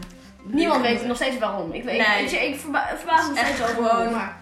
Niemand 0.43 0.81
weet 0.83 1.07
nog 1.07 1.17
steeds 1.17 1.39
waarom. 1.39 1.73
Ik, 1.73 1.85
weet, 1.85 2.07
Nee. 2.07 2.25
ik, 2.25 2.31
ik, 2.31 2.41
ik 2.55 2.61
verba- 2.61 2.91
verbaas 2.97 3.29
me 3.31 3.39
Echt 3.39 3.47
steeds 3.55 3.63
over 3.71 3.85
gewoon- 3.91 4.13
maar... 4.13 4.37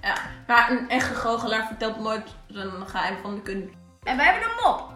Ja, 0.00 0.14
maar 0.46 0.70
een 0.70 0.88
echte 0.88 1.14
goochelaar 1.14 1.66
vertelt 1.66 2.00
nooit 2.00 2.22
zijn 2.46 2.70
geheim 2.86 3.16
van 3.22 3.34
de 3.34 3.42
kunst. 3.42 3.68
En 4.08 4.16
wij 4.16 4.26
hebben 4.26 4.42
een 4.42 4.56
mop. 4.64 4.88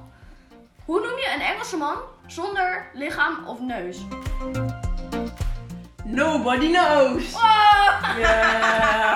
Hoe 0.85 1.01
noem 1.01 1.19
je 1.19 1.33
een 1.35 1.41
Engelse 1.41 1.77
man 1.77 1.97
zonder 2.27 2.91
lichaam 2.93 3.47
of 3.47 3.61
neus? 3.61 3.99
Nobody 6.05 6.71
knows. 6.73 7.35
Oh! 7.35 8.19
Ja. 8.19 9.15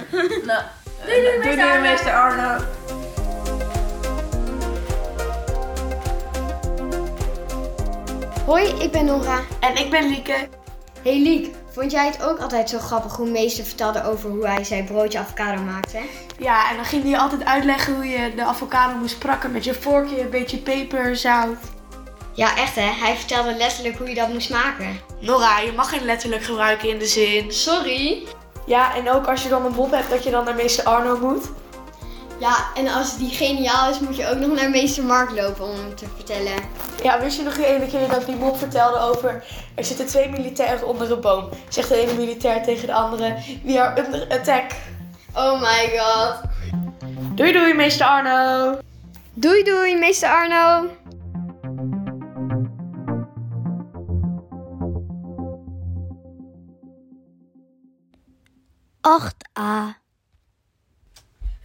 nou, 0.48 0.62
Doei, 1.04 1.20
doei, 1.22 1.42
doei, 1.42 1.56
meester 1.56 1.56
doei, 1.56 1.60
Arno. 1.60 1.80
meester 1.80 2.12
Arno. 2.12 2.64
Hoi, 8.46 8.64
ik 8.64 8.92
ben 8.92 9.04
Nora. 9.04 9.40
En 9.60 9.76
ik 9.76 9.90
ben 9.90 10.08
Lieke. 10.08 10.48
Hey 11.02 11.22
Liek, 11.22 11.54
vond 11.78 11.90
jij 11.90 12.06
het 12.06 12.22
ook 12.22 12.38
altijd 12.38 12.70
zo 12.70 12.78
grappig 12.78 13.16
hoe 13.16 13.30
meester 13.30 13.64
vertelde 13.64 14.04
over 14.04 14.30
hoe 14.30 14.46
hij 14.46 14.64
zijn 14.64 14.84
broodje 14.84 15.18
avocado 15.18 15.62
maakte? 15.62 15.98
Ja, 16.38 16.70
en 16.70 16.76
dan 16.76 16.84
ging 16.84 17.02
hij 17.02 17.18
altijd 17.18 17.44
uitleggen 17.44 17.94
hoe 17.94 18.06
je 18.06 18.34
de 18.34 18.44
avocado 18.44 18.98
moest 18.98 19.18
prakken 19.18 19.52
met 19.52 19.64
je 19.64 19.74
vorkje, 19.74 20.20
een 20.20 20.30
beetje 20.30 20.56
peper, 20.56 21.16
zout. 21.16 21.56
Ja, 22.34 22.56
echt 22.56 22.74
hè? 22.74 22.90
Hij 23.04 23.16
vertelde 23.16 23.56
letterlijk 23.56 23.98
hoe 23.98 24.08
je 24.08 24.14
dat 24.14 24.32
moest 24.32 24.50
maken. 24.50 25.00
Nora, 25.20 25.58
je 25.58 25.72
mag 25.72 25.88
geen 25.88 26.04
letterlijk 26.04 26.42
gebruiken 26.42 26.88
in 26.88 26.98
de 26.98 27.06
zin. 27.06 27.52
Sorry? 27.52 28.26
Ja, 28.66 28.94
en 28.94 29.10
ook 29.10 29.26
als 29.26 29.42
je 29.42 29.48
dan 29.48 29.64
een 29.64 29.72
mop 29.72 29.90
hebt 29.90 30.10
dat 30.10 30.24
je 30.24 30.30
dan 30.30 30.44
naar 30.44 30.54
meester 30.54 30.84
Arno 30.84 31.18
moet. 31.18 31.44
Ja, 32.38 32.66
en 32.74 32.88
als 32.88 33.16
die 33.16 33.30
geniaal 33.30 33.90
is, 33.90 33.98
moet 33.98 34.16
je 34.16 34.28
ook 34.28 34.38
nog 34.38 34.54
naar 34.54 34.70
meester 34.70 35.04
Mark 35.04 35.30
lopen 35.30 35.64
om 35.64 35.74
hem 35.74 35.94
te 35.94 36.06
vertellen. 36.14 36.54
Ja, 37.02 37.20
wist 37.20 37.36
je 37.36 37.42
nog 37.42 37.54
die 37.54 37.66
ene 37.66 37.86
keer 37.86 38.08
dat 38.08 38.26
die 38.26 38.36
mop 38.36 38.58
vertelde 38.58 38.98
over... 38.98 39.44
Er 39.74 39.84
zitten 39.84 40.06
twee 40.06 40.28
militairen 40.28 40.86
onder 40.86 41.12
een 41.12 41.20
boom. 41.20 41.48
Zegt 41.68 41.88
de 41.88 42.00
ene 42.00 42.12
militair 42.12 42.62
tegen 42.62 42.86
de 42.86 42.92
andere... 42.92 43.36
We 43.64 43.80
are 43.80 44.04
under 44.04 44.26
attack. 44.30 44.72
Oh 45.34 45.60
my 45.60 45.98
god. 45.98 46.40
Doei 47.34 47.52
doei, 47.52 47.74
meester 47.74 48.06
Arno. 48.06 48.78
Doei 49.34 49.62
doei, 49.62 49.96
meester 49.96 50.28
Arno. 50.28 50.88
a 59.58 59.96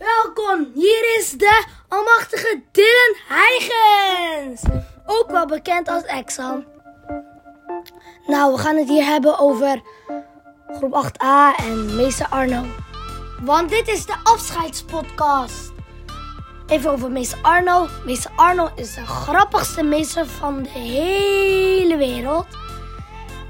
Welkom, 0.03 0.71
hier 0.73 1.17
is 1.17 1.31
de 1.31 1.63
almachtige 1.87 2.61
Dylan 2.71 3.15
Heigens. 3.27 4.61
Ook 5.05 5.31
wel 5.31 5.45
bekend 5.45 5.87
als 5.87 6.03
Exam. 6.03 6.65
Nou, 8.27 8.53
we 8.53 8.59
gaan 8.59 8.75
het 8.75 8.87
hier 8.87 9.05
hebben 9.05 9.39
over 9.39 9.81
groep 10.67 11.05
8a 11.05 11.63
en 11.65 11.95
meester 11.95 12.27
Arno. 12.29 12.63
Want 13.41 13.69
dit 13.69 13.87
is 13.87 14.05
de 14.05 14.15
afscheidspodcast. 14.23 15.71
Even 16.67 16.91
over 16.91 17.11
meester 17.11 17.39
Arno. 17.41 17.87
Meester 18.05 18.31
Arno 18.35 18.69
is 18.75 18.93
de 18.93 19.05
grappigste 19.05 19.83
meester 19.83 20.27
van 20.27 20.63
de 20.63 20.69
hele 20.69 21.97
wereld. 21.97 22.45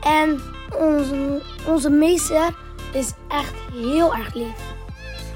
En 0.01 0.41
onze, 0.77 1.41
onze 1.67 1.89
meester 1.89 2.55
is 2.91 3.11
echt 3.27 3.53
heel 3.71 4.15
erg 4.15 4.33
lief. 4.33 4.72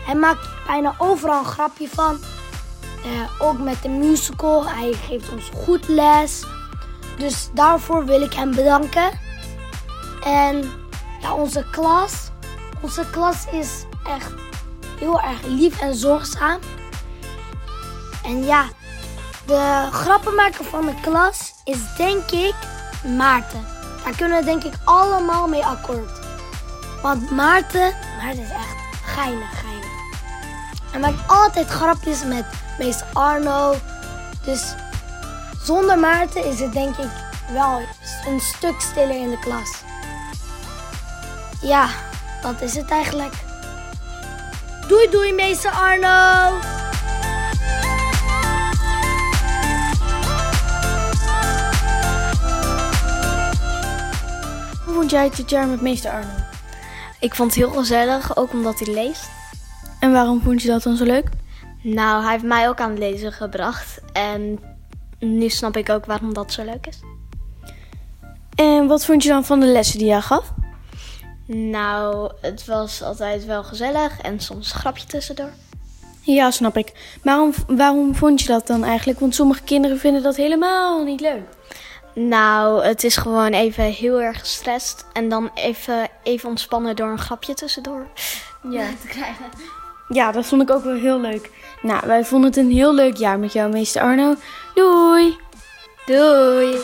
Hij 0.07 0.15
maakt 0.15 0.47
bijna 0.67 0.95
overal 0.97 1.39
een 1.39 1.45
grapje 1.45 1.89
van. 1.89 2.19
Eh, 3.03 3.47
ook 3.47 3.57
met 3.57 3.81
de 3.81 3.89
musical. 3.89 4.67
Hij 4.69 4.93
geeft 4.93 5.29
ons 5.29 5.49
goed 5.55 5.87
les. 5.87 6.43
Dus 7.17 7.49
daarvoor 7.53 8.05
wil 8.05 8.21
ik 8.21 8.33
hem 8.33 8.55
bedanken. 8.55 9.09
En 10.23 10.71
ja, 11.21 11.33
onze 11.33 11.65
klas. 11.71 12.13
Onze 12.81 13.05
klas 13.11 13.45
is 13.51 13.85
echt 14.05 14.31
heel 14.99 15.21
erg 15.21 15.45
lief 15.45 15.81
en 15.81 15.95
zorgzaam. 15.95 16.59
En 18.23 18.43
ja, 18.43 18.65
de 19.45 19.87
grappenmaker 19.91 20.65
van 20.65 20.85
de 20.85 20.93
klas 21.01 21.53
is 21.63 21.95
denk 21.97 22.31
ik 22.31 22.55
Maarten. 23.17 23.65
Daar 24.03 24.15
kunnen 24.15 24.39
we 24.39 24.45
denk 24.45 24.63
ik 24.63 24.73
allemaal 24.83 25.47
mee 25.47 25.65
akkoord. 25.65 26.19
Want 27.01 27.31
Maarten, 27.31 27.95
Maarten 28.21 28.43
is 28.43 28.49
echt 28.49 28.75
geinig, 29.03 29.49
geinig. 29.49 29.66
Hij 30.97 31.11
maakt 31.11 31.29
altijd 31.31 31.67
grapjes 31.67 32.23
met 32.23 32.45
meester 32.77 33.07
Arno. 33.13 33.75
Dus 34.43 34.75
zonder 35.63 35.99
Maarten 35.99 36.45
is 36.45 36.59
het 36.59 36.73
denk 36.73 36.97
ik 36.97 37.09
wel 37.51 37.81
een 38.27 38.39
stuk 38.39 38.81
stiller 38.81 39.21
in 39.21 39.29
de 39.29 39.39
klas. 39.39 39.81
Ja, 41.61 41.89
dat 42.41 42.61
is 42.61 42.75
het 42.75 42.89
eigenlijk. 42.89 43.33
Doei 44.87 45.09
doei 45.09 45.33
meester 45.33 45.71
Arno! 45.71 46.51
Hoe 54.85 54.93
vond 54.93 55.11
jij 55.11 55.23
het 55.23 55.35
dit 55.35 55.49
jaar 55.49 55.67
met 55.67 55.81
meester 55.81 56.11
Arno? 56.11 56.33
Ik 57.19 57.35
vond 57.35 57.55
het 57.55 57.59
heel 57.59 57.73
gezellig, 57.73 58.37
ook 58.37 58.51
omdat 58.51 58.79
hij 58.79 58.93
leest. 58.93 59.36
En 60.07 60.13
waarom 60.13 60.41
vond 60.41 60.61
je 60.61 60.67
dat 60.67 60.83
dan 60.83 60.95
zo 60.95 61.03
leuk? 61.03 61.29
Nou, 61.81 62.21
hij 62.23 62.31
heeft 62.31 62.43
mij 62.43 62.69
ook 62.69 62.79
aan 62.79 62.89
het 62.89 62.99
lezen 62.99 63.31
gebracht. 63.31 63.99
En 64.13 64.59
nu 65.19 65.49
snap 65.49 65.77
ik 65.77 65.89
ook 65.89 66.05
waarom 66.05 66.33
dat 66.33 66.51
zo 66.51 66.63
leuk 66.63 66.87
is. 66.87 66.99
En 68.55 68.87
wat 68.87 69.05
vond 69.05 69.23
je 69.23 69.29
dan 69.29 69.45
van 69.45 69.59
de 69.59 69.65
lessen 69.65 69.99
die 69.99 70.11
hij 70.11 70.21
gaf? 70.21 70.53
Nou, 71.45 72.31
het 72.41 72.65
was 72.65 73.03
altijd 73.03 73.45
wel 73.45 73.63
gezellig 73.63 74.21
en 74.21 74.39
soms 74.39 74.73
een 74.73 74.79
grapje 74.79 75.05
tussendoor. 75.05 75.51
Ja, 76.21 76.51
snap 76.51 76.77
ik. 76.77 77.17
Waarom, 77.23 77.53
waarom 77.67 78.15
vond 78.15 78.41
je 78.41 78.47
dat 78.47 78.67
dan 78.67 78.83
eigenlijk? 78.83 79.19
Want 79.19 79.35
sommige 79.35 79.63
kinderen 79.63 79.99
vinden 79.99 80.23
dat 80.23 80.35
helemaal 80.35 81.03
niet 81.03 81.21
leuk. 81.21 81.43
Nou, 82.13 82.83
het 82.83 83.03
is 83.03 83.17
gewoon 83.17 83.51
even 83.51 83.83
heel 83.83 84.21
erg 84.21 84.39
gestrest. 84.39 85.05
En 85.13 85.29
dan 85.29 85.49
even, 85.53 86.07
even 86.23 86.49
ontspannen 86.49 86.95
door 86.95 87.09
een 87.09 87.19
grapje 87.19 87.53
tussendoor. 87.53 88.07
Ja. 88.69 88.85
te 89.01 89.07
krijgen. 89.07 89.45
Ja, 90.09 90.31
dat 90.31 90.45
vond 90.45 90.61
ik 90.61 90.71
ook 90.71 90.83
wel 90.83 90.95
heel 90.95 91.21
leuk. 91.21 91.51
Nou, 91.81 92.07
wij 92.07 92.25
vonden 92.25 92.49
het 92.49 92.59
een 92.59 92.71
heel 92.71 92.93
leuk 92.93 93.15
jaar 93.15 93.39
met 93.39 93.53
jou, 93.53 93.71
meester 93.71 94.01
Arno. 94.01 94.35
Doei! 94.75 95.37
Doei! 96.05 96.77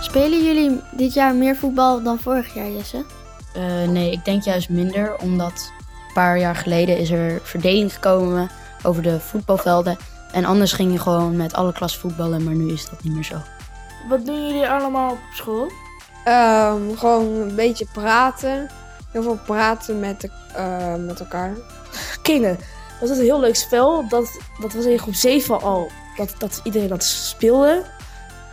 Spelen 0.00 0.44
jullie 0.44 0.80
dit 0.90 1.14
jaar 1.14 1.34
meer 1.34 1.56
voetbal 1.56 2.02
dan 2.02 2.18
vorig 2.18 2.54
jaar, 2.54 2.70
Jesse? 2.70 3.04
Eh, 3.54 3.88
nee, 3.88 4.12
ik 4.12 4.24
denk 4.24 4.42
juist 4.42 4.68
minder, 4.68 5.16
omdat 5.16 5.72
een 6.08 6.14
paar 6.14 6.38
jaar 6.38 6.56
geleden 6.56 6.98
is 6.98 7.10
er 7.10 7.40
verdeling 7.42 7.92
gekomen 7.92 8.50
over 8.86 9.02
de 9.02 9.20
voetbalvelden. 9.20 9.96
En 10.32 10.44
anders 10.44 10.72
ging 10.72 10.92
je 10.92 10.98
gewoon 10.98 11.36
met 11.36 11.54
alle 11.54 11.72
klas 11.72 11.98
voetballen, 11.98 12.44
maar 12.44 12.54
nu 12.54 12.72
is 12.72 12.88
dat 12.90 13.02
niet 13.02 13.14
meer 13.14 13.24
zo. 13.24 13.36
Wat 14.08 14.26
doen 14.26 14.46
jullie 14.46 14.68
allemaal 14.68 15.10
op 15.10 15.18
school? 15.32 15.70
Ehm, 16.24 16.96
gewoon 16.96 17.26
een 17.26 17.54
beetje 17.54 17.86
praten. 17.92 18.70
Heel 19.10 19.22
veel 19.22 19.38
praten 19.46 20.00
met, 20.00 20.20
de, 20.20 20.30
eh, 20.54 20.94
met 20.94 21.20
elkaar. 21.20 21.52
Killen. 22.22 22.58
Dat 23.00 23.08
was 23.08 23.18
een 23.18 23.24
heel 23.24 23.40
leuk 23.40 23.56
spel. 23.56 24.08
Dat, 24.08 24.38
dat 24.60 24.72
was 24.72 24.84
in 24.84 24.98
groep 24.98 25.14
7 25.14 25.62
al. 25.62 25.90
Dat, 26.16 26.34
dat 26.38 26.60
iedereen 26.64 26.88
dat 26.88 27.04
speelde. 27.04 27.82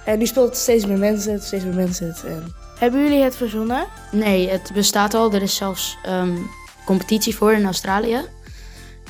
En 0.05 0.17
nu 0.17 0.25
speelt 0.25 0.47
het 0.47 0.57
steeds 0.57 0.85
meer 0.85 0.97
mensen, 0.97 1.33
het, 1.33 1.43
steeds 1.43 1.63
meer 1.63 1.73
mensen. 1.73 2.07
het. 2.07 2.23
En... 2.23 2.53
Hebben 2.79 3.03
jullie 3.03 3.23
het 3.23 3.35
verzonnen? 3.35 3.85
Nee, 4.11 4.49
het 4.49 4.71
bestaat 4.73 5.13
al. 5.13 5.33
Er 5.33 5.41
is 5.41 5.55
zelfs 5.55 5.97
ehm, 6.03 6.37
competitie 6.85 7.35
voor 7.35 7.53
in 7.53 7.65
Australië. 7.65 8.21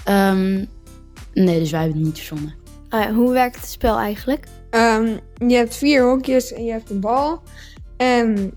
Ehm, 0.03 0.65
nee, 1.33 1.59
dus 1.59 1.71
wij 1.71 1.79
hebben 1.79 1.97
het 1.97 2.07
niet 2.07 2.17
verzonnen. 2.17 2.55
Oh 2.89 3.05
hoe 3.05 3.31
werkt 3.31 3.55
het 3.55 3.69
spel 3.69 3.97
eigenlijk? 3.97 4.45
Ehm, 4.69 5.17
je 5.47 5.55
hebt 5.55 5.75
vier 5.75 6.03
hokjes 6.03 6.53
en 6.53 6.65
je 6.65 6.71
hebt 6.71 6.89
een 6.89 7.00
bal. 7.00 7.41
En 7.97 8.53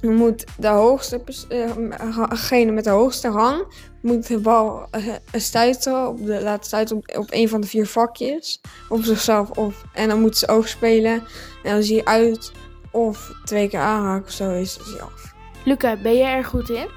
je 0.00 0.10
moet 0.10 0.44
de 0.58 0.68
hoogste, 0.68 1.22
eh, 1.48 2.28
degene 2.28 2.72
met 2.72 2.84
de 2.84 2.90
hoogste 2.90 3.28
rang, 3.28 3.64
moet 4.02 4.26
de 4.26 4.38
bal 4.38 4.86
eh, 4.90 5.02
stuiten, 5.32 6.08
op 6.08 6.26
de, 6.26 6.42
laten 6.42 6.64
stuiten 6.64 6.96
op, 6.96 7.16
op 7.16 7.26
een 7.30 7.48
van 7.48 7.60
de 7.60 7.66
vier 7.66 7.86
vakjes. 7.86 8.60
Op 8.88 9.02
zichzelf 9.02 9.50
of. 9.50 9.84
En 9.92 10.08
dan 10.08 10.20
moet 10.20 10.36
ze 10.36 10.48
oog 10.48 10.68
spelen. 10.68 11.22
En 11.62 11.72
dan 11.72 11.82
zie 11.82 11.96
je 11.96 12.04
uit 12.04 12.52
of 12.90 13.32
twee 13.44 13.68
keer 13.68 13.80
aanraken 13.80 14.24
of 14.24 14.32
zo 14.32 14.50
is 14.50 14.78
hij 14.82 15.00
af. 15.00 15.34
Luca, 15.64 15.96
ben 15.96 16.14
je 16.14 16.24
er 16.24 16.44
goed 16.44 16.70
in? 16.70 16.88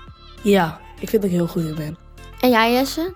Ja, 0.44 0.80
ik 1.00 1.10
vind 1.10 1.22
dat 1.22 1.32
ik 1.32 1.38
heel 1.38 1.48
goed 1.48 1.64
in 1.64 1.76
ben. 1.76 1.98
En 2.40 2.50
jij, 2.50 2.74
Jesse? 2.74 3.14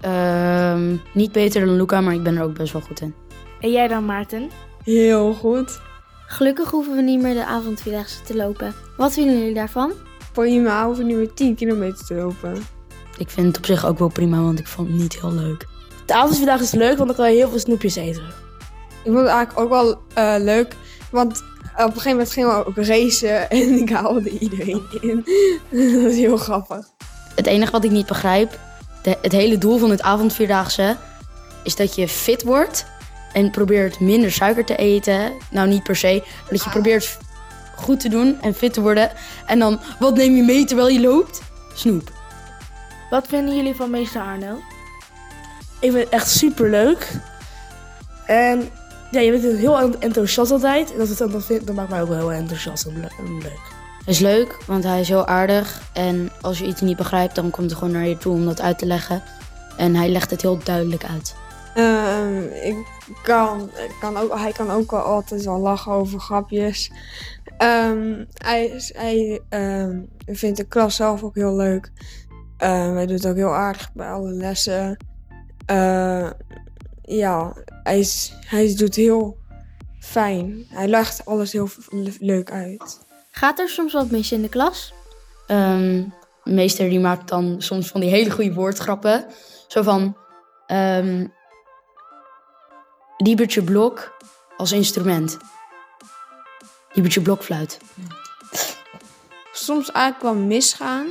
Ehm, 0.00 0.96
niet 1.12 1.32
beter 1.32 1.66
dan 1.66 1.76
Luca, 1.76 2.00
maar 2.00 2.14
ik 2.14 2.22
ben 2.22 2.36
er 2.36 2.42
ook 2.42 2.54
best 2.54 2.72
wel 2.72 2.82
goed 2.82 3.00
in. 3.00 3.14
En 3.60 3.70
jij 3.70 3.88
dan, 3.88 4.04
Maarten? 4.04 4.50
Heel 4.84 5.34
goed. 5.34 5.80
Gelukkig 6.26 6.70
hoeven 6.70 6.96
we 6.96 7.02
niet 7.02 7.22
meer 7.22 7.34
de 7.34 7.44
avondvierdaagse 7.44 8.22
te 8.22 8.36
lopen. 8.36 8.74
Wat 8.96 9.12
vinden 9.12 9.38
jullie 9.38 9.54
daarvan? 9.54 9.92
Prima, 10.32 10.86
hoeven 10.86 11.06
niet 11.06 11.16
meer 11.16 11.34
10 11.34 11.54
kilometer 11.54 12.06
te 12.06 12.14
lopen. 12.14 12.62
Ik 13.18 13.30
vind 13.30 13.46
het 13.46 13.56
op 13.56 13.66
zich 13.66 13.86
ook 13.86 13.98
wel 13.98 14.08
prima, 14.08 14.40
want 14.40 14.58
ik 14.58 14.66
vond 14.66 14.88
het 14.88 14.96
niet 14.96 15.20
heel 15.20 15.32
leuk. 15.32 15.66
De 16.06 16.14
avondvierdaag 16.14 16.60
is 16.60 16.70
leuk, 16.70 16.96
want 16.96 17.08
dan 17.08 17.16
kan 17.16 17.30
je 17.30 17.36
heel 17.36 17.48
veel 17.48 17.58
snoepjes 17.58 17.96
eten. 17.96 18.22
Ik 19.02 19.14
vond 19.14 19.16
het 19.16 19.26
eigenlijk 19.26 19.58
ook 19.58 19.68
wel 19.68 19.98
eh, 20.14 20.34
leuk, 20.38 20.76
want 21.10 21.42
op 21.72 21.84
een 21.84 21.92
gegeven 21.92 22.10
moment 22.10 22.30
gingen 22.30 22.48
we 22.48 22.66
ook 22.66 22.76
racen 22.76 23.50
en 23.50 23.78
ik 23.78 23.90
haalde 23.90 24.38
iedereen 24.38 24.82
in. 25.00 25.24
dat 25.92 26.02
was 26.02 26.14
heel 26.14 26.36
grappig. 26.36 26.86
Het 27.34 27.46
enige 27.46 27.72
wat 27.72 27.84
ik 27.84 27.90
niet 27.90 28.06
begrijp, 28.06 28.58
de, 29.02 29.18
het 29.22 29.32
hele 29.32 29.58
doel 29.58 29.78
van 29.78 29.90
het 29.90 30.02
avondvierdaagse 30.02 30.96
is 31.62 31.76
dat 31.76 31.94
je 31.94 32.08
fit 32.08 32.42
wordt 32.42 32.86
en 33.32 33.50
probeert 33.50 34.00
minder 34.00 34.32
suiker 34.32 34.64
te 34.64 34.76
eten. 34.76 35.32
Nou, 35.50 35.68
niet 35.68 35.82
per 35.82 35.96
se, 35.96 36.22
maar 36.24 36.50
dat 36.50 36.64
je 36.64 36.70
probeert 36.70 37.18
goed 37.76 38.00
te 38.00 38.08
doen 38.08 38.38
en 38.40 38.54
fit 38.54 38.72
te 38.72 38.80
worden. 38.80 39.10
En 39.46 39.58
dan, 39.58 39.80
wat 39.98 40.14
neem 40.14 40.36
je 40.36 40.42
mee 40.42 40.64
terwijl 40.64 40.88
je 40.88 41.00
loopt? 41.00 41.40
Snoep. 41.74 42.12
Wat 43.10 43.26
vinden 43.28 43.56
jullie 43.56 43.74
van 43.74 43.90
meester 43.90 44.20
Arno? 44.20 44.56
Ik 45.80 45.90
vind 45.92 46.04
het 46.04 46.08
echt 46.08 46.30
super 46.30 46.70
leuk. 46.70 47.10
En 48.26 48.70
ja, 49.10 49.20
je 49.20 49.30
bent 49.30 49.58
heel 49.58 49.78
enthousiast 49.98 50.50
altijd. 50.50 50.92
En 50.92 50.98
dat, 50.98 51.18
dat, 51.66 51.74
maakt 51.74 51.88
mij 51.90 52.02
ook 52.02 52.08
wel 52.08 52.18
heel 52.18 52.32
enthousiast 52.32 52.86
en 52.86 53.00
leuk. 53.42 53.76
Is 54.08 54.18
leuk, 54.18 54.58
want 54.66 54.84
hij 54.84 55.00
is 55.00 55.08
heel 55.08 55.26
aardig. 55.26 55.90
En 55.92 56.30
als 56.40 56.58
je 56.58 56.66
iets 56.66 56.80
niet 56.80 56.96
begrijpt, 56.96 57.34
dan 57.34 57.50
komt 57.50 57.70
hij 57.70 57.78
gewoon 57.78 57.94
naar 57.94 58.06
je 58.06 58.18
toe 58.18 58.34
om 58.34 58.44
dat 58.44 58.60
uit 58.60 58.78
te 58.78 58.86
leggen. 58.86 59.22
En 59.76 59.94
hij 59.94 60.08
legt 60.08 60.30
het 60.30 60.42
heel 60.42 60.58
duidelijk 60.64 61.04
uit. 61.04 61.34
Ehm, 61.74 62.42
ik 62.42 62.76
kan, 63.22 63.70
kan 64.00 64.16
ook, 64.16 64.38
hij 64.38 64.52
kan 64.52 64.70
ook 64.70 64.90
wel 64.90 65.00
altijd 65.00 65.44
wel 65.44 65.58
lachen 65.58 65.92
over 65.92 66.20
grapjes. 66.20 66.90
Ehm, 67.58 68.24
hij 68.34 68.82
hij 68.92 69.40
ehm, 69.48 70.00
vindt 70.26 70.56
de 70.56 70.64
klas 70.64 70.96
zelf 70.96 71.22
ook 71.22 71.34
heel 71.34 71.56
leuk. 71.56 71.90
Hij 72.56 73.06
doet 73.06 73.26
ook 73.26 73.36
heel 73.36 73.54
aardig 73.54 73.92
bij 73.92 74.10
alle 74.10 74.32
lessen. 74.32 74.96
Ja, 77.02 77.52
hij, 77.82 77.98
is, 77.98 78.34
hij 78.46 78.74
doet 78.76 78.94
heel 78.94 79.38
fijn. 79.98 80.64
Hij 80.68 80.88
legt 80.88 81.24
alles 81.24 81.52
heel 81.52 81.68
le- 81.90 82.16
leuk 82.18 82.50
uit. 82.50 83.06
Gaat 83.30 83.58
er 83.58 83.68
soms 83.68 83.92
wat 83.92 84.10
mis 84.10 84.32
in 84.32 84.42
de 84.42 84.48
klas? 84.48 84.92
Ehm, 85.46 86.04
de 86.44 86.52
meester 86.52 86.88
die 86.88 87.00
maakt 87.00 87.28
dan 87.28 87.54
soms 87.58 87.88
van 87.88 88.00
die 88.00 88.10
hele 88.10 88.30
goede 88.30 88.52
woordgrappen. 88.54 89.26
Zo 89.68 89.82
van... 89.82 90.16
ehm 90.66 91.26
Diebertje 93.16 93.62
Blok 93.62 94.16
als 94.56 94.72
instrument. 94.72 95.36
Diebertje 96.92 97.20
Blokfluit. 97.20 97.78
Soms 99.52 99.90
eigenlijk 99.90 100.34
wel 100.34 100.44
misgaan. 100.46 101.06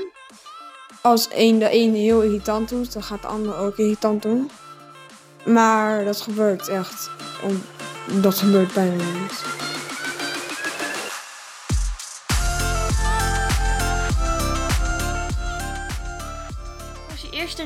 Als 1.01 1.27
een 1.32 1.60
de 1.60 1.69
ene 1.69 1.97
heel 1.97 2.21
irritant 2.21 2.69
doet, 2.69 2.93
dan 2.93 3.03
gaat 3.03 3.21
de 3.21 3.27
ander 3.27 3.58
ook 3.58 3.77
irritant 3.77 4.21
doen. 4.21 4.51
Maar 5.45 6.06
dat 6.06 6.21
gebeurt 6.21 6.67
echt. 6.67 7.10
Om, 7.43 7.62
dat 8.21 8.36
gebeurt 8.36 8.73
bijna 8.73 9.03
niet. 9.03 9.43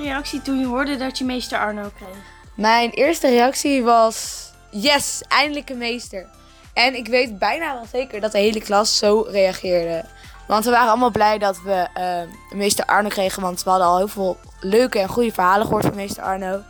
Reactie 0.02 0.42
toen 0.42 0.60
je 0.60 0.66
hoorde 0.66 0.98
dat 0.98 1.18
je 1.18 1.26
meester 1.26 1.58
Arno 1.58 1.92
kreeg? 1.96 2.16
Mijn 2.56 2.90
eerste 2.90 3.30
reactie 3.30 3.84
was: 3.84 4.46
yes, 4.70 5.22
eindelijk 5.28 5.70
een 5.70 5.78
meester. 5.78 6.26
En 6.74 6.96
ik 6.96 7.08
weet 7.08 7.40
bijna 7.40 7.74
wel 7.74 7.86
zeker 7.92 8.22
dat 8.22 8.32
de 8.32 8.38
hele 8.38 8.62
klas 8.62 8.98
zo 8.98 9.26
reageerde. 9.30 10.06
Want 10.48 10.66
we 10.66 10.72
waren 10.72 10.90
allemaal 10.90 11.12
blij 11.12 11.38
dat 11.38 11.62
we 11.62 11.88
eh, 11.94 12.58
meester 12.58 12.86
Arno 12.86 13.10
kregen. 13.10 13.42
Want 13.42 13.64
we 13.64 13.70
hadden 13.70 13.88
al 13.88 13.98
heel 13.98 14.08
veel 14.08 14.38
leuke 14.60 15.00
en 15.00 15.08
goede 15.08 15.32
verhalen 15.32 15.66
gehoord 15.66 15.86
van 15.86 15.96
meester 15.96 16.24
Arno. 16.24 16.62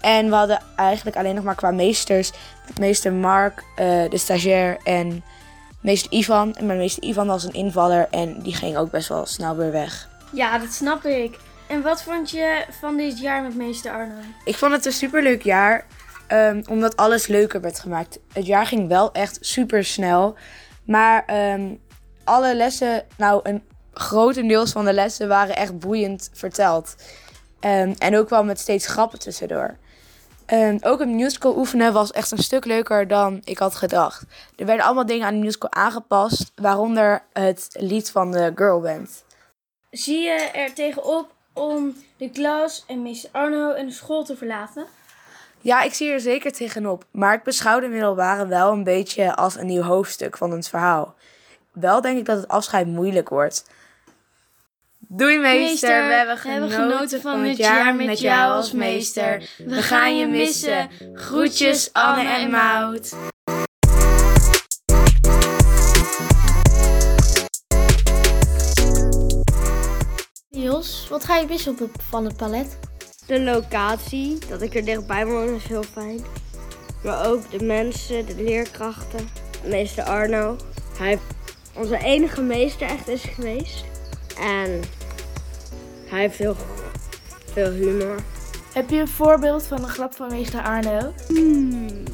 En 0.00 0.28
we 0.28 0.34
hadden 0.34 0.62
eigenlijk 0.76 1.16
alleen 1.16 1.34
nog 1.34 1.44
maar 1.44 1.54
qua 1.54 1.70
meesters. 1.70 2.32
Meester 2.78 3.12
Mark, 3.12 3.64
eh, 3.76 4.10
de 4.10 4.18
stagiair 4.18 4.78
en 4.84 5.24
meester 5.80 6.12
Ivan. 6.12 6.54
En 6.54 6.66
mijn 6.66 6.78
meester 6.78 7.02
Ivan 7.02 7.26
was 7.26 7.44
een 7.44 7.52
invaller 7.52 8.06
en 8.10 8.40
die 8.42 8.54
ging 8.54 8.76
ook 8.76 8.90
best 8.90 9.08
wel 9.08 9.26
snel 9.26 9.56
weer 9.56 9.72
weg. 9.72 10.08
Ja, 10.30 10.58
dat 10.58 10.72
snap 10.72 11.04
ik. 11.04 11.38
En 11.68 11.82
wat 11.82 12.02
vond 12.02 12.30
je 12.30 12.64
van 12.70 12.96
dit 12.96 13.20
jaar 13.20 13.42
met 13.42 13.54
meester 13.54 13.92
Arno? 13.92 14.14
Ik 14.44 14.56
vond 14.56 14.72
het 14.72 14.86
een 14.86 14.92
superleuk 14.92 15.42
jaar, 15.42 15.86
ehm, 16.26 16.62
omdat 16.68 16.96
alles 16.96 17.26
leuker 17.26 17.60
werd 17.60 17.80
gemaakt. 17.80 18.18
Het 18.32 18.46
jaar 18.46 18.66
ging 18.66 18.88
wel 18.88 19.12
echt 19.12 19.38
super 19.40 19.84
snel, 19.84 20.36
maar 20.84 21.24
ehm, 21.26 21.74
alle 22.24 22.54
lessen, 22.54 23.06
nou 23.16 23.40
een 23.42 23.62
grotendeels 23.92 24.72
van 24.72 24.84
de 24.84 24.92
lessen 24.92 25.28
waren 25.28 25.56
echt 25.56 25.78
boeiend 25.78 26.30
verteld. 26.32 26.96
Ehm, 27.60 27.94
en 27.98 28.16
ook 28.16 28.28
wel 28.28 28.44
met 28.44 28.58
steeds 28.58 28.86
grappen 28.86 29.18
tussendoor. 29.18 29.76
Ehm, 30.46 30.78
ook 30.80 31.00
een 31.00 31.16
musical 31.16 31.56
oefenen 31.56 31.92
was 31.92 32.10
echt 32.10 32.30
een 32.30 32.38
stuk 32.38 32.64
leuker 32.64 33.08
dan 33.08 33.40
ik 33.44 33.58
had 33.58 33.74
gedacht. 33.74 34.22
Er 34.56 34.66
werden 34.66 34.84
allemaal 34.84 35.06
dingen 35.06 35.26
aan 35.26 35.34
de 35.34 35.40
musical 35.44 35.72
aangepast, 35.72 36.52
waaronder 36.54 37.22
het 37.32 37.68
lied 37.72 38.10
van 38.10 38.30
de 38.30 38.52
girlband. 38.54 39.24
Zie 39.90 40.20
je 40.20 40.50
er 40.52 40.74
tegenop 40.74 41.36
om 41.58 41.96
de 42.16 42.30
klas 42.30 42.84
en 42.86 43.02
meester 43.02 43.30
Arno 43.32 43.72
en 43.72 43.86
de 43.86 43.92
school 43.92 44.24
te 44.24 44.36
verlaten? 44.36 44.86
Ja, 45.60 45.82
ik 45.82 45.94
zie 45.94 46.10
er 46.10 46.20
zeker 46.20 46.52
tegenop. 46.52 47.04
Maar 47.10 47.34
ik 47.34 47.42
beschouw 47.42 47.80
de 47.80 47.88
middelbare 47.88 48.46
wel 48.46 48.72
een 48.72 48.84
beetje 48.84 49.34
als 49.34 49.56
een 49.56 49.66
nieuw 49.66 49.82
hoofdstuk 49.82 50.36
van 50.36 50.50
het 50.50 50.68
verhaal. 50.68 51.14
Wel 51.72 52.00
denk 52.00 52.18
ik 52.18 52.24
dat 52.24 52.36
het 52.36 52.48
afscheid 52.48 52.86
moeilijk 52.86 53.28
wordt. 53.28 53.64
Doei 54.98 55.38
meester, 55.38 56.06
we 56.06 56.12
hebben 56.12 56.38
genoten, 56.38 57.20
van 57.20 57.44
het 57.44 57.56
jaar 57.56 57.94
met 57.94 58.20
jou 58.20 58.52
als 58.52 58.72
meester. 58.72 59.50
We 59.56 59.82
gaan 59.82 60.16
je 60.16 60.26
missen. 60.26 60.88
Groetjes 61.14 61.92
Anne 61.92 62.28
en 62.28 62.50
Maud. 62.50 63.16
Niels, 70.78 71.08
wat 71.08 71.24
ga 71.24 71.36
je 71.36 71.46
missen 71.46 71.72
op 71.72 71.78
het, 71.78 71.90
van 72.08 72.24
het 72.24 72.36
palet? 72.36 72.78
De 73.26 73.40
locatie, 73.40 74.38
dat 74.48 74.62
ik 74.62 74.74
er 74.74 74.84
dichtbij 74.84 75.26
woon, 75.26 75.54
is 75.54 75.64
heel 75.64 75.82
fijn. 75.82 76.20
Maar 77.04 77.26
ook 77.26 77.50
de 77.50 77.64
mensen, 77.64 78.26
de 78.26 78.34
leerkrachten. 78.42 79.28
Meester 79.64 80.04
Arno. 80.04 80.56
Hij 80.98 81.08
heeft 81.08 81.22
onze 81.74 81.98
enige 81.98 82.42
meester 82.42 82.88
echt 82.88 83.08
is 83.08 83.22
geweest. 83.22 83.84
En 84.40 84.80
hij 86.06 86.20
heeft 86.20 86.38
heel 86.38 86.56
veel 87.52 87.70
humor. 87.70 88.16
Heb 88.72 88.90
je 88.90 89.00
een 89.00 89.08
voorbeeld 89.08 89.62
van 89.62 89.82
een 89.82 89.88
grap 89.88 90.14
van 90.14 90.28
meester 90.30 90.62
Arno? 90.62 91.12
Hmm. 91.28 92.04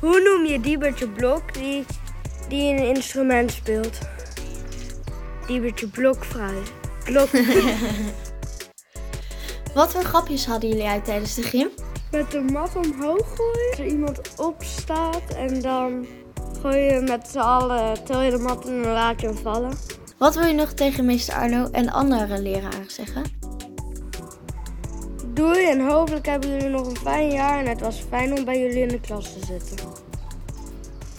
Hoe 0.00 0.20
noem 0.20 0.44
je 0.44 0.60
Diebertje 0.60 1.08
Blok 1.08 1.54
die, 1.54 1.84
die 2.48 2.72
een 2.72 2.94
instrument 2.94 3.52
speelt? 3.52 3.98
Diebertje 5.46 5.86
Blokfruit. 5.86 6.82
Blok. 7.04 7.28
Wat 9.74 9.92
voor 9.92 10.04
grapjes 10.04 10.46
hadden 10.46 10.68
jullie 10.68 10.86
uit 10.86 11.04
tijdens 11.04 11.34
de 11.34 11.42
gym? 11.42 11.68
met 12.14 12.30
de 12.30 12.40
mat 12.40 12.76
omhoog 12.76 13.34
gooien. 13.36 13.70
Als 13.70 13.78
er 13.78 13.86
iemand 13.86 14.20
opstaat 14.36 15.34
en 15.36 15.60
dan 15.60 16.06
gooi 16.60 16.78
je 16.78 17.00
met 17.00 17.28
z'n 17.28 17.38
allen, 17.38 18.04
tel 18.04 18.20
je 18.20 18.30
de 18.30 18.38
mat 18.38 18.68
en 18.68 18.82
dan 18.82 18.92
laat 18.92 19.20
je 19.20 19.26
hem 19.26 19.36
vallen. 19.36 19.72
Wat 20.18 20.34
wil 20.34 20.46
je 20.46 20.54
nog 20.54 20.72
tegen 20.72 21.04
meester 21.04 21.34
Arno 21.34 21.68
en 21.70 21.92
andere 21.92 22.42
leraren 22.42 22.90
zeggen? 22.90 23.22
Doei 25.26 25.64
en 25.66 25.86
hopelijk 25.88 26.26
hebben 26.26 26.50
jullie 26.50 26.68
nog 26.68 26.86
een 26.86 26.96
fijn 26.96 27.30
jaar 27.30 27.58
en 27.58 27.66
het 27.66 27.80
was 27.80 28.04
fijn 28.08 28.38
om 28.38 28.44
bij 28.44 28.60
jullie 28.60 28.82
in 28.82 28.88
de 28.88 29.00
klas 29.00 29.32
te 29.32 29.46
zitten. 29.46 29.88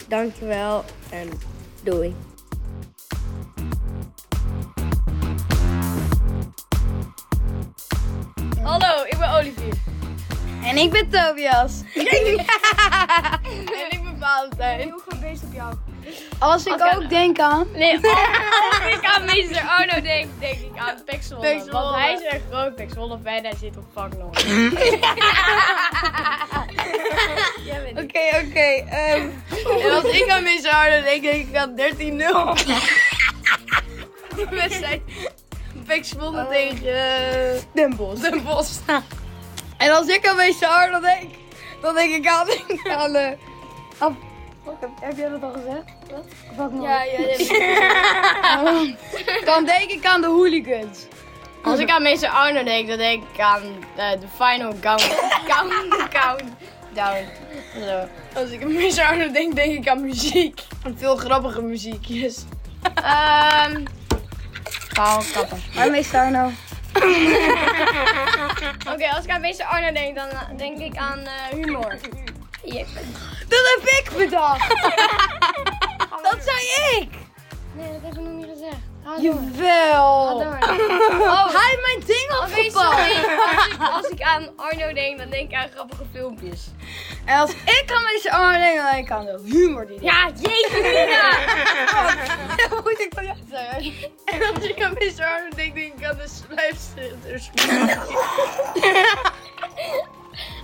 Dankjewel 0.07 0.83
en 1.09 1.29
doei. 1.83 2.15
En 10.75 10.81
ik 10.81 10.91
ben 10.91 11.09
Tobias. 11.09 11.81
en 11.95 12.05
ik 13.89 14.03
ben 14.03 14.17
Valentijn. 14.19 14.79
Heel 14.79 15.01
bezig 15.21 15.43
op 15.43 15.53
jou. 15.53 15.73
Als 16.39 16.65
ik 16.65 16.89
ook 16.93 17.09
denk 17.09 17.39
aan... 17.39 17.67
Nee, 17.73 17.93
als 18.69 18.93
ik 18.95 18.99
aan 19.03 19.25
meester 19.25 19.61
Arno 19.61 20.01
denk, 20.01 20.27
denk 20.39 20.57
ik 20.57 20.71
aan 20.75 20.97
Zwolle. 21.21 21.61
Want 21.71 21.95
hij 21.95 22.13
is 22.13 22.33
een 22.33 22.89
groot 22.89 23.19
fan 23.23 23.33
en 23.33 23.43
hij 23.43 23.55
zit 23.59 23.77
op 23.77 23.85
vaklong. 23.93 24.37
Oké, 27.91 28.45
oké. 28.47 28.83
ehm, 28.89 29.29
en 29.81 29.91
als 29.91 30.03
ik 30.03 30.29
aan 30.29 30.43
meester 30.43 30.71
Arno 30.71 31.01
denk, 31.01 31.23
denk 31.23 31.47
ik 31.47 31.55
aan 31.55 31.75
13-0. 31.75 31.79
De 34.35 34.47
wedstrijd 34.49 35.01
Pek 35.85 36.05
Zwolle 36.05 36.47
tegen 36.47 36.95
eh, 36.95 37.61
Den 37.73 37.95
Bosch. 37.95 38.21
Den 38.21 38.43
Bosch. 38.43 38.79
En 39.77 39.91
als 39.91 40.07
ik 40.07 40.27
aan 40.27 40.35
meester 40.35 40.67
Arno 40.67 40.99
denk, 40.99 41.29
dan 41.81 41.93
denk 41.95 42.13
ik 42.13 42.27
aan... 42.27 42.47
aan 42.99 43.15
eh, 43.15 43.31
aan- 43.97 44.17
heb, 44.79 44.89
heb 45.01 45.17
jij 45.17 45.29
dat 45.29 45.43
al 45.43 45.51
gezegd? 45.51 45.83
Ik 46.51 46.57
nog- 46.57 46.83
Ja, 46.83 47.03
ja, 47.03 47.19
ja. 47.37 48.83
Dan 49.45 49.65
denk 49.65 49.89
ik 49.91 50.05
aan 50.05 50.21
de 50.21 50.27
hooligans. 50.27 50.99
Als 51.63 51.79
ik 51.79 51.89
aan 51.89 52.01
meester 52.01 52.29
Arno 52.29 52.63
denk, 52.63 52.87
dan 52.87 52.97
denk 52.97 53.23
ik 53.33 53.39
aan 53.39 53.61
eh, 53.95 54.11
de 54.11 54.27
final 54.39 54.73
count, 54.79 55.15
count, 55.49 55.73
countdown. 56.09 57.25
Zo. 57.85 58.07
Als 58.39 58.49
ik 58.49 58.61
aan 58.63 58.73
meester 58.73 59.05
Arno 59.05 59.31
denk, 59.31 59.55
denk 59.55 59.73
ik 59.77 59.87
aan 59.87 60.01
muziek. 60.01 60.61
Aan 60.85 60.95
veel 60.97 61.15
grappige 61.15 61.61
muziekjes. 61.61 62.43
Ehm 62.95 63.83
Paul 64.93 65.21
kappen. 65.33 65.63
Maar 65.75 65.91
meester 65.91 66.19
Arno. 66.19 66.51
Oké, 68.93 69.09
als 69.15 69.23
ik 69.23 69.29
aan 69.29 69.41
meester 69.41 69.65
Arno 69.65 69.91
denk, 69.91 70.15
dan 70.15 70.29
eh, 70.29 70.57
denk 70.57 70.77
ik 70.77 70.97
aan 70.97 71.19
eh, 71.19 71.31
humor. 71.51 71.97
Dat 73.47 73.77
heb 73.77 73.87
ik 73.87 74.09
bedacht. 74.17 74.69
dat 76.31 76.37
zei 76.39 76.99
ik. 76.99 77.09
Nee, 77.73 77.91
dat 77.91 78.01
heb 78.01 78.13
ik 78.13 78.19
nog 78.19 78.33
niet 78.33 78.47
gezegd. 78.53 78.77
Jawel. 79.21 80.35
Oh, 81.21 81.53
Hij 81.53 81.79
mijn 81.81 82.03
Als 82.45 82.57
ik, 82.57 82.75
als 83.95 84.07
ik 84.07 84.21
aan 84.21 84.49
Arno 84.55 84.93
denk, 84.93 85.17
dan 85.17 85.29
denk 85.29 85.49
ik 85.49 85.55
aan 85.57 85.69
grappige 85.73 86.03
filmpjes. 86.13 86.67
En 87.25 87.39
als 87.39 87.51
ik 87.51 87.91
aan 87.91 88.03
meester 88.03 88.31
Arno 88.31 88.57
denk, 88.59 88.75
dan 88.77 88.91
denk 88.91 89.05
ik 89.05 89.11
aan 89.11 89.25
de 89.25 89.41
humor 89.45 89.87
die 89.87 90.03
Ja, 90.03 90.31
jeetje 90.35 90.81
mina! 90.81 91.29
Moet 92.83 92.99
ik 92.99 93.11
van 93.13 93.25
jou 93.25 93.37
zeggen. 93.49 93.93
En 94.25 94.55
als 94.55 94.63
ik 94.63 94.83
aan 94.83 94.95
meester 94.99 95.25
Arno 95.25 95.49
denk, 95.55 95.75
denk 95.75 95.93
ik 95.93 96.05
aan 96.05 96.17
de 96.17 96.27
slijpsters. 96.27 97.49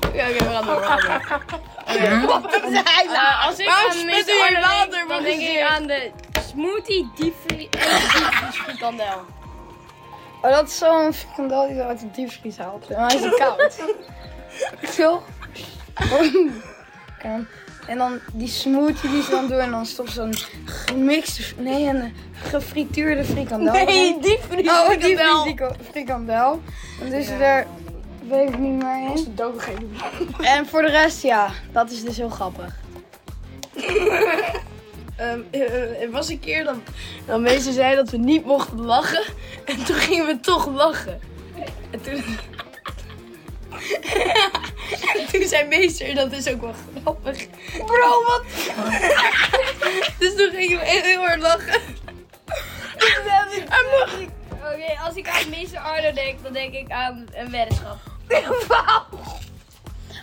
Oké, 0.08 0.24
oké, 0.30 0.34
we 0.34 0.50
gaan 0.50 0.66
door. 0.66 0.82
door. 0.82 2.26
Wat 2.26 2.52
nou? 2.52 2.84
Eh, 3.14 3.46
als 3.46 3.58
ik 3.60 3.68
aan 3.68 3.98
je 3.98 4.62
Arno 4.64 4.92
denk, 4.92 5.10
dan 5.10 5.24
denk 5.24 5.42
ik 5.42 5.62
aan 5.62 5.88
de 5.88 6.12
smoothie 6.50 7.12
diepvries 7.16 7.70
frikandel. 8.52 9.26
Oh, 10.42 10.52
dat 10.52 10.68
is 10.68 10.78
zo'n 10.78 11.14
frikandel 11.14 11.68
die 11.68 11.76
je 11.76 11.84
uit 11.84 12.00
de 12.00 12.12
diepvries 12.12 12.58
haalt. 12.58 12.88
En 12.90 13.04
hij 13.06 13.16
is 13.16 13.24
het 13.24 13.36
koud. 13.36 13.82
Zo. 14.98 15.24
En 17.88 17.98
dan 17.98 18.20
die 18.34 18.48
smoothie 18.48 19.10
die 19.10 19.24
ze 19.24 19.30
dan 19.30 19.48
doen 19.48 19.60
en 19.60 19.72
dan 19.72 19.86
stopt 19.86 20.12
zo'n 20.12 20.34
gemixte, 20.66 21.42
nee, 21.58 21.86
een 21.88 22.14
gefrituurde 22.34 23.24
frikandel. 23.24 23.74
Nee, 23.74 24.20
diepvries 24.20 24.70
Oh, 24.70 24.86
frikandel. 24.90 25.44
diepvries 25.44 25.88
frikandel. 25.92 26.62
En 27.02 27.10
dus 27.10 27.28
er, 27.28 27.68
weet 28.28 28.50
ik 28.50 28.58
niet 28.58 28.84
meer 28.84 29.12
in. 29.16 29.36
En 30.42 30.66
voor 30.68 30.82
de 30.82 30.90
rest, 30.90 31.22
ja, 31.22 31.50
dat 31.72 31.92
is 31.92 32.04
dus 32.04 32.18
heel 32.18 32.30
grappig. 32.30 32.80
Eh, 35.22 36.02
er 36.02 36.12
was 36.12 36.30
een 36.30 36.40
keer 36.40 36.64
dat, 36.64 36.76
dat 37.26 37.40
mensen 37.40 37.74
zeiden 37.74 38.04
dat 38.04 38.14
we 38.14 38.18
niet 38.18 38.46
mochten 38.46 38.82
lachen. 38.82 39.24
En 39.66 39.84
toen 39.84 39.96
gingen 39.96 40.26
we 40.26 40.40
toch 40.40 40.68
lachen. 40.68 41.22
En 41.92 42.02
toen... 42.02 42.24
en 45.18 45.26
toen 45.32 45.48
zei 45.48 45.68
meester, 45.68 46.16
dat 46.16 46.32
is 46.32 46.48
ook 46.48 46.62
wel 46.62 46.74
grappig. 47.02 47.48
Bro, 47.86 48.24
wat? 48.24 48.44
dus 50.20 50.36
toen 50.36 50.52
gingen 50.52 50.80
we 50.80 50.86
heel, 50.86 51.20
hard 51.20 51.42
lachen. 51.42 51.82
Oké, 54.74 55.00
als 55.06 55.16
ik 55.16 55.28
aan 55.28 55.50
meester 55.50 55.80
Arno 55.80 56.12
denk, 56.12 56.44
dan 56.44 56.54
denk 56.54 56.74
ik 56.74 56.92
aan 56.92 57.28
een 57.34 57.52
weddenschap. 57.52 58.00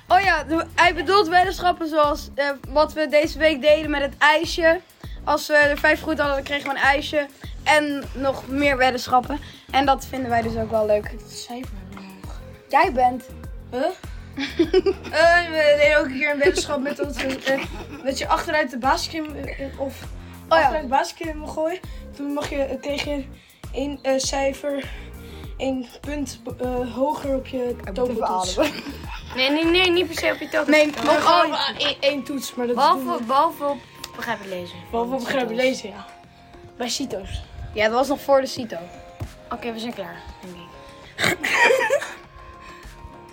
Oh 0.08 0.20
ja, 0.20 0.44
de- 0.44 0.66
hij 0.74 0.94
bedoelt 0.94 1.28
weddenschappen 1.28 1.88
zoals 1.88 2.28
eh, 2.34 2.50
wat 2.68 2.92
we 2.92 3.08
deze 3.08 3.38
week 3.38 3.60
deden 3.60 3.90
met 3.90 4.00
het 4.02 4.14
ijsje. 4.18 4.80
Als 5.24 5.46
we 5.46 5.54
er 5.54 5.78
vijf 5.78 6.00
goed 6.00 6.18
hadden, 6.18 6.36
dan 6.36 6.44
kregen 6.44 6.64
we 6.70 6.76
een 6.76 6.82
ijsje. 6.82 7.26
En 7.62 8.02
nog 8.14 8.46
meer 8.46 8.76
weddenschappen. 8.76 9.38
En 9.70 9.86
dat 9.86 10.06
vinden 10.06 10.30
wij 10.30 10.42
dus 10.42 10.56
ook 10.56 10.70
wel 10.70 10.86
leuk. 10.86 11.14
Cijfer 11.28 11.72
omhoog. 11.96 12.40
Jij 12.68 12.92
bent. 12.92 13.24
Huh? 13.70 13.84
Eh, 15.10 15.44
we 15.50 15.74
deden 15.78 15.98
ook 15.98 16.04
een 16.04 16.18
keer 16.18 16.30
een 16.32 16.38
weddenschap 16.38 16.80
met 16.80 16.96
dat, 16.96 17.16
we, 17.16 17.38
eh, 17.44 17.64
dat 18.04 18.18
je 18.18 18.28
achteruit 18.28 18.70
de 18.70 18.78
eh, 18.78 19.80
of 19.80 20.02
achteruit 20.48 20.82
de 20.82 20.88
basiscream 20.88 21.36
mag 21.36 21.52
gooien. 21.52 21.80
Toen 22.16 22.32
mag 22.32 22.50
je, 22.50 22.78
kreeg 22.80 23.04
je 23.04 23.24
één 23.72 24.00
cijfer, 24.16 24.90
één 25.56 25.86
punt 26.00 26.40
hoger 26.94 27.34
op 27.34 27.46
je 27.46 27.76
tovertoets. 27.92 28.58
Nee, 29.34 29.50
nee, 29.50 29.64
nee, 29.64 29.90
niet 29.90 30.06
per 30.06 30.14
se 30.18 30.30
op 30.32 30.38
je 30.40 30.48
token. 30.48 30.70
Nee, 30.70 30.86
maar 30.94 31.04
nog 31.04 31.22
gewoon 31.24 31.56
gewoon 31.56 31.76
één, 31.78 31.96
één 32.00 32.22
toets, 32.24 32.54
maar 32.54 32.66
dat 32.66 32.76
behalve, 32.76 33.22
behalve 33.24 33.64
op 33.64 33.78
begrijp 34.16 34.40
ik 34.40 34.46
lezen. 34.46 34.76
Behalve 34.90 35.12
op 35.14 35.20
begrijpen 35.20 35.54
lezen, 35.54 35.88
ja. 35.88 36.06
Bij 36.76 36.88
CITO's. 36.88 37.42
Ja, 37.74 37.84
dat 37.84 37.92
was 37.94 38.08
nog 38.08 38.20
voor 38.20 38.40
de 38.40 38.46
CITO. 38.46 38.76
Oké, 39.50 39.72
we 39.72 39.78
zijn 39.78 39.94
klaar, 39.94 40.16
denk 40.40 40.54
ik. 40.56 41.36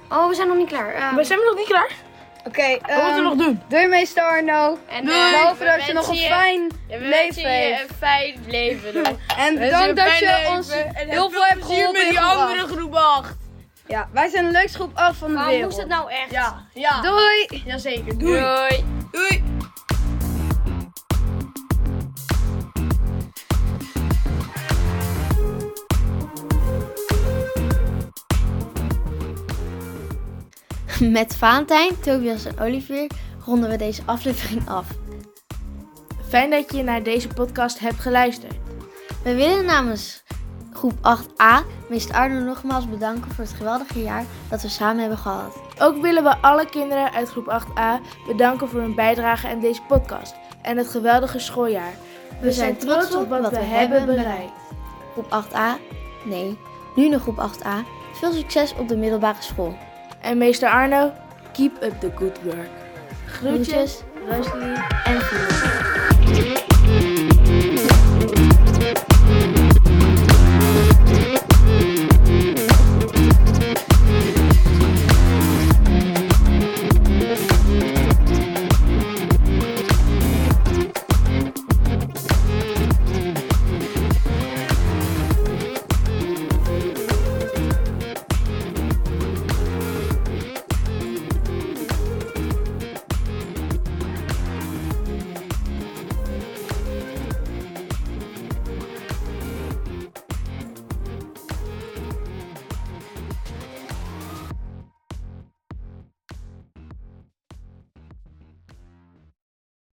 Oh, 0.09 0.27
we 0.27 0.35
zijn 0.35 0.47
nog 0.47 0.57
niet 0.57 0.67
klaar. 0.67 0.93
Eh, 0.93 1.13
We 1.15 1.23
zijn 1.23 1.39
nog 1.39 1.55
niet 1.55 1.65
klaar. 1.67 1.91
Oké, 2.47 2.77
Wat 2.81 2.95
moeten 3.03 3.15
we 3.15 3.21
nog 3.21 3.35
doen? 3.35 3.61
Doei 3.67 3.87
meester 3.87 4.23
Arno. 4.23 4.77
En, 4.87 5.05
Doei. 5.05 5.17
eh, 5.17 5.29
We 5.29 5.37
hopen 5.37 5.59
we 5.59 5.65
dat 5.77 5.85
je 5.85 5.93
nog 5.93 6.07
een 6.07 6.15
je- 6.15 6.27
fijn 6.27 6.67
we 6.67 6.75
leven 6.87 7.09
wensen 7.09 7.41
je 7.41 7.47
heeft. 7.47 7.89
een 7.89 7.95
fijn 7.99 8.43
leven 8.47 8.93
doen. 9.03 9.19
En 9.37 9.59
bedankt 9.59 9.95
dat 9.95 10.17
je 10.19 10.45
ons 10.57 10.73
heel 10.95 11.29
veel 11.29 11.43
hebt 11.43 11.65
geholpen 11.65 11.91
met 11.93 12.01
in 12.01 12.09
die 12.09 12.19
andere 12.19 12.67
groep 12.67 12.93
8. 12.95 13.35
Ja, 13.87 14.09
wij 14.11 14.29
zijn 14.29 14.45
de 14.45 14.51
leukste 14.51 14.77
groep 14.77 14.91
8 14.97 15.17
van 15.17 15.27
de 15.27 15.33
Maar 15.33 15.47
wereld. 15.47 15.65
moest 15.65 15.77
het 15.77 15.87
nou 15.87 16.11
echt? 16.11 16.31
Ja, 16.31 16.65
ja. 16.73 17.01
Doei! 17.01 17.63
Jazeker, 17.65 18.17
doei. 18.17 18.39
Doei. 18.39 18.83
Doei. 19.11 19.43
Met 30.99 31.35
Valentijn, 31.35 31.99
Tobias 31.99 32.45
en 32.45 32.59
Olivier 32.59 33.09
ronden 33.45 33.69
we 33.69 33.77
deze 33.77 34.01
aflevering 34.05 34.69
af. 34.69 34.87
Fijn 36.27 36.49
dat 36.49 36.73
je 36.73 36.83
naar 36.83 37.03
deze 37.03 37.27
podcast 37.27 37.79
hebt 37.79 37.99
geluisterd. 37.99 38.53
We 39.23 39.35
willen 39.35 39.65
namens 39.65 40.23
groep 40.85 41.19
8a 41.19 41.65
meester 41.89 42.15
Arno 42.15 42.39
nogmaals 42.39 42.89
bedanken 42.89 43.31
voor 43.31 43.43
het 43.43 43.53
geweldige 43.53 44.01
jaar 44.01 44.25
dat 44.49 44.61
we 44.61 44.67
samen 44.67 44.99
hebben 44.99 45.17
gehad. 45.17 45.57
Ook 45.79 46.01
willen 46.01 46.23
we 46.23 46.37
alle 46.41 46.65
kinderen 46.65 47.11
uit 47.11 47.29
groep 47.29 47.61
8a 47.61 48.01
bedanken 48.27 48.69
voor 48.69 48.79
hun 48.79 48.95
bijdrage 48.95 49.47
aan 49.47 49.59
deze 49.59 49.81
podcast 49.87 50.35
en 50.61 50.77
het 50.77 50.87
geweldige 50.87 51.39
schooljaar. 51.39 51.93
We, 52.41 52.51
zijn 52.51 52.77
trots 52.77 53.15
op 53.15 53.29
wat, 53.29 53.49
we 53.49 53.57
hebben 53.57 54.05
bereikt. 54.05 54.51
Groep 55.11 55.45
8a? 55.45 55.81
Nee, 56.23 56.57
nu 56.95 57.09
nog 57.09 57.21
groep 57.21 57.49
8a. 57.51 57.87
Veel 58.13 58.31
succes 58.31 58.73
op 58.77 58.87
de 58.87 58.97
middelbare 58.97 59.41
school. 59.41 59.77
En 60.21 60.37
meester 60.37 60.69
Arno, 60.69 61.11
keep 61.53 61.83
up 61.83 61.99
the 61.99 62.11
good 62.15 62.43
work. 62.43 62.69
Groetjes, 63.25 63.67
Groetjes, 63.67 64.03
Rosalie 64.29 64.83
en 65.03 65.21
Philip. 65.21 66.63